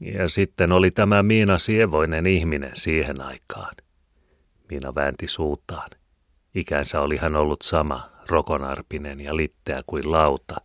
Ja 0.00 0.28
sitten 0.28 0.72
oli 0.72 0.90
tämä 0.90 1.22
Miina 1.22 1.58
sievoinen 1.58 2.26
ihminen 2.26 2.70
siihen 2.74 3.20
aikaan. 3.20 3.74
Miina 4.70 4.94
väänti 4.94 5.26
suutaan. 5.26 5.90
Ikänsä 6.54 7.00
oli 7.00 7.16
hän 7.16 7.36
ollut 7.36 7.62
sama, 7.62 8.10
rokonarpinen 8.30 9.20
ja 9.20 9.36
litteä 9.36 9.82
kuin 9.86 10.10
lauta. 10.12 10.56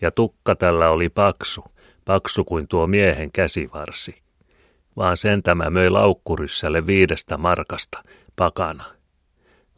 Ja 0.00 0.10
tukka 0.10 0.54
tällä 0.54 0.90
oli 0.90 1.08
paksu, 1.08 1.64
paksu 2.04 2.44
kuin 2.44 2.68
tuo 2.68 2.86
miehen 2.86 3.32
käsivarsi. 3.32 4.22
Vaan 4.96 5.16
sen 5.16 5.42
tämä 5.42 5.70
möi 5.70 5.90
laukkuryssälle 5.90 6.86
viidestä 6.86 7.36
markasta, 7.36 8.02
pakana 8.36 8.84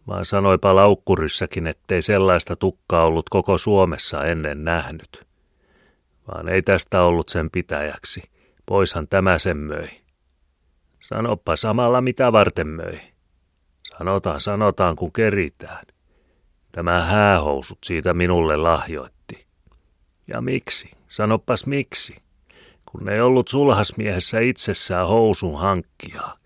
vaan 0.07 0.25
sanoipa 0.25 0.77
laukkuryssäkin, 0.77 1.67
ettei 1.67 2.03
sellaista 2.03 2.57
tukkaa 2.57 3.05
ollut 3.05 3.29
koko 3.29 3.59
Suomessa 3.59 4.25
ennen 4.25 4.65
nähnyt. 4.65 5.27
Vaan 6.29 6.49
ei 6.49 6.63
tästä 6.63 7.03
ollut 7.03 7.29
sen 7.29 7.51
pitäjäksi. 7.51 8.23
Poishan 8.67 9.09
tämä 9.09 9.39
sen 9.39 9.57
möi. 9.57 9.89
Sanoppa 11.01 11.57
samalla 11.57 12.01
mitä 12.01 12.33
varten 12.33 12.69
möi. 12.69 12.99
Sanotaan, 13.83 14.41
sanotaan, 14.41 14.97
kun 14.97 15.13
keritään. 15.13 15.87
Tämä 16.73 17.05
häähousut 17.05 17.79
siitä 17.85 18.15
minulle 18.15 18.57
lahjoitti. 18.57 19.46
Ja 20.29 20.41
miksi? 20.41 20.91
Sanoppas 21.09 21.67
miksi? 21.67 22.17
Kun 22.87 23.09
ei 23.09 23.21
ollut 23.21 23.49
sulhasmiehessä 23.49 24.41
itsessään 24.41 25.09
housun 25.09 25.59
hankkijaa. 25.59 26.37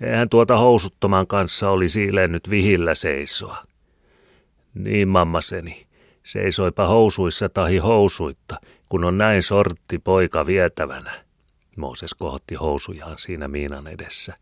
Eihän 0.00 0.28
tuota 0.28 0.56
housuttoman 0.56 1.26
kanssa 1.26 1.70
olisi 1.70 2.04
ilennyt 2.04 2.50
vihillä 2.50 2.94
seisoa. 2.94 3.56
Niin 4.74 5.08
mammaseni, 5.08 5.86
seisoipa 6.22 6.86
housuissa 6.86 7.48
tahi 7.48 7.78
housuitta, 7.78 8.60
kun 8.88 9.04
on 9.04 9.18
näin 9.18 9.42
sortti 9.42 9.98
poika 9.98 10.46
vietävänä. 10.46 11.24
Mooses 11.76 12.14
kohotti 12.14 12.54
housujaan 12.54 13.18
siinä 13.18 13.48
Miinan 13.48 13.86
edessä. 13.86 14.34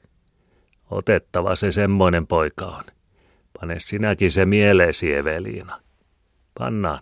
Otettava 0.90 1.54
se 1.54 1.70
semmoinen 1.70 2.26
poika 2.26 2.64
on. 2.64 2.84
Pane 3.60 3.74
sinäkin 3.78 4.30
se 4.30 4.46
mieleesi, 4.46 5.14
Eveliina. 5.14 5.80
Pannaan. 6.58 7.00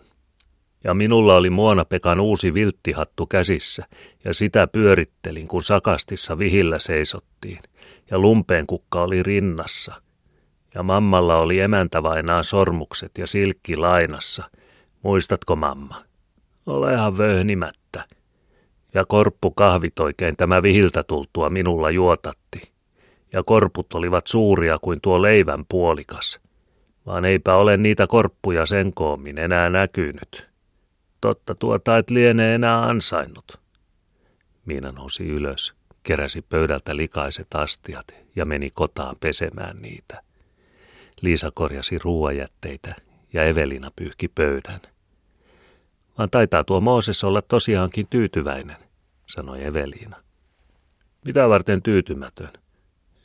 Ja 0.85 0.93
minulla 0.93 1.35
oli 1.35 1.49
Muona 1.49 1.85
Pekan 1.85 2.19
uusi 2.19 2.53
vilttihattu 2.53 3.25
käsissä, 3.25 3.85
ja 4.25 4.33
sitä 4.33 4.67
pyörittelin, 4.67 5.47
kun 5.47 5.63
sakastissa 5.63 6.39
vihillä 6.39 6.79
seisottiin 6.79 7.59
ja 8.11 8.19
lumpeenkukka 8.19 9.01
oli 9.01 9.23
rinnassa. 9.23 10.01
Ja 10.75 10.83
mammalla 10.83 11.37
oli 11.37 11.59
emäntävainaa 11.59 12.43
sormukset 12.43 13.11
ja 13.17 13.27
silkki 13.27 13.75
lainassa. 13.75 14.49
Muistatko 15.03 15.55
mamma? 15.55 15.95
Olehan 16.65 17.17
vöhnimättä. 17.17 18.05
Ja 18.93 19.05
korppu 19.07 19.51
kahvit 19.51 19.99
oikein 19.99 20.37
tämä 20.37 20.63
vihiltä 20.63 21.03
tultua 21.03 21.49
minulla 21.49 21.89
juotatti. 21.89 22.71
Ja 23.33 23.43
korput 23.43 23.93
olivat 23.93 24.27
suuria 24.27 24.77
kuin 24.81 25.01
tuo 25.01 25.21
leivän 25.21 25.65
puolikas. 25.69 26.39
Vaan 27.05 27.25
eipä 27.25 27.55
ole 27.55 27.77
niitä 27.77 28.07
korppuja 28.07 28.65
sen 28.65 28.93
koommin 28.93 29.39
enää 29.39 29.69
näkynyt. 29.69 30.54
Totta 31.21 31.55
tuota 31.55 31.97
et 31.97 32.09
liene 32.09 32.55
enää 32.55 32.83
ansainnut. 32.83 33.59
Miina 34.65 34.91
nousi 34.91 35.27
ylös, 35.27 35.75
keräsi 36.03 36.41
pöydältä 36.41 36.95
likaiset 36.95 37.47
astiat 37.53 38.15
ja 38.35 38.45
meni 38.45 38.69
kotaan 38.71 39.15
pesemään 39.19 39.77
niitä. 39.77 40.21
Liisa 41.21 41.51
korjasi 41.53 41.97
ruuajätteitä 41.97 42.95
ja 43.33 43.43
Evelina 43.43 43.91
pyyhki 43.95 44.27
pöydän. 44.27 44.81
Vaan 46.17 46.29
taitaa 46.29 46.63
tuo 46.63 46.81
Mooses 46.81 47.23
olla 47.23 47.41
tosiaankin 47.41 48.07
tyytyväinen, 48.09 48.77
sanoi 49.27 49.63
Evelina. 49.63 50.17
Mitä 51.25 51.49
varten 51.49 51.81
tyytymätön? 51.81 52.51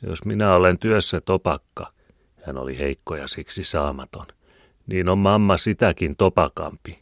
Jos 0.01 0.25
minä 0.25 0.55
olen 0.55 0.79
työssä 0.79 1.21
topakka, 1.21 1.93
hän 2.45 2.57
oli 2.57 2.77
heikko 2.77 3.15
ja 3.15 3.27
siksi 3.27 3.63
saamaton, 3.63 4.25
niin 4.87 5.09
on 5.09 5.17
mamma 5.17 5.57
sitäkin 5.57 6.15
topakampi. 6.15 7.00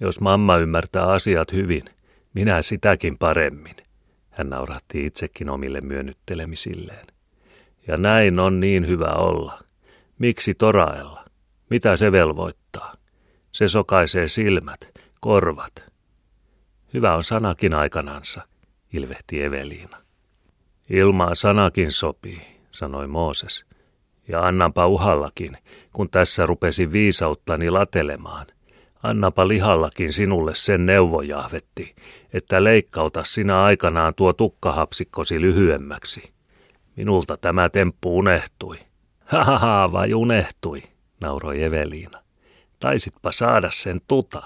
Jos 0.00 0.20
mamma 0.20 0.56
ymmärtää 0.56 1.06
asiat 1.06 1.52
hyvin, 1.52 1.82
minä 2.34 2.62
sitäkin 2.62 3.18
paremmin. 3.18 3.76
Hän 4.30 4.50
naurahti 4.50 5.06
itsekin 5.06 5.50
omille 5.50 5.80
myönnyttelemisilleen. 5.80 7.06
Ja 7.86 7.96
näin 7.96 8.40
on 8.40 8.60
niin 8.60 8.86
hyvä 8.86 9.12
olla. 9.12 9.60
Miksi 10.18 10.54
toraella? 10.54 11.24
Mitä 11.70 11.96
se 11.96 12.12
velvoittaa? 12.12 12.92
Se 13.52 13.68
sokaisee 13.68 14.28
silmät, 14.28 14.90
korvat. 15.20 15.92
Hyvä 16.94 17.14
on 17.14 17.24
sanakin 17.24 17.74
aikanansa, 17.74 18.48
ilvehti 18.92 19.42
Eveliina. 19.42 20.02
Ilmaa 20.90 21.34
sanakin 21.34 21.92
sopii, 21.92 22.42
sanoi 22.70 23.06
Mooses. 23.06 23.64
Ja 24.28 24.46
annanpa 24.46 24.86
uhallakin, 24.86 25.56
kun 25.92 26.10
tässä 26.10 26.46
rupesi 26.46 26.92
viisauttani 26.92 27.70
latelemaan. 27.70 28.46
Annapa 29.06 29.48
lihallakin 29.48 30.12
sinulle 30.12 30.54
sen 30.54 30.86
neuvojahvetti, 30.86 31.94
että 32.32 32.64
leikkauta 32.64 33.24
sinä 33.24 33.62
aikanaan 33.62 34.14
tuo 34.14 34.32
tukkahapsikkosi 34.32 35.40
lyhyemmäksi. 35.40 36.32
Minulta 36.96 37.36
tämä 37.36 37.68
temppu 37.68 38.18
unehtui. 38.18 38.78
Hahaha, 39.24 39.92
vai 39.92 40.14
unehtui, 40.14 40.82
nauroi 41.20 41.62
Eveliina. 41.62 42.22
Taisitpa 42.80 43.32
saada 43.32 43.68
sen 43.70 44.00
tuta. 44.08 44.42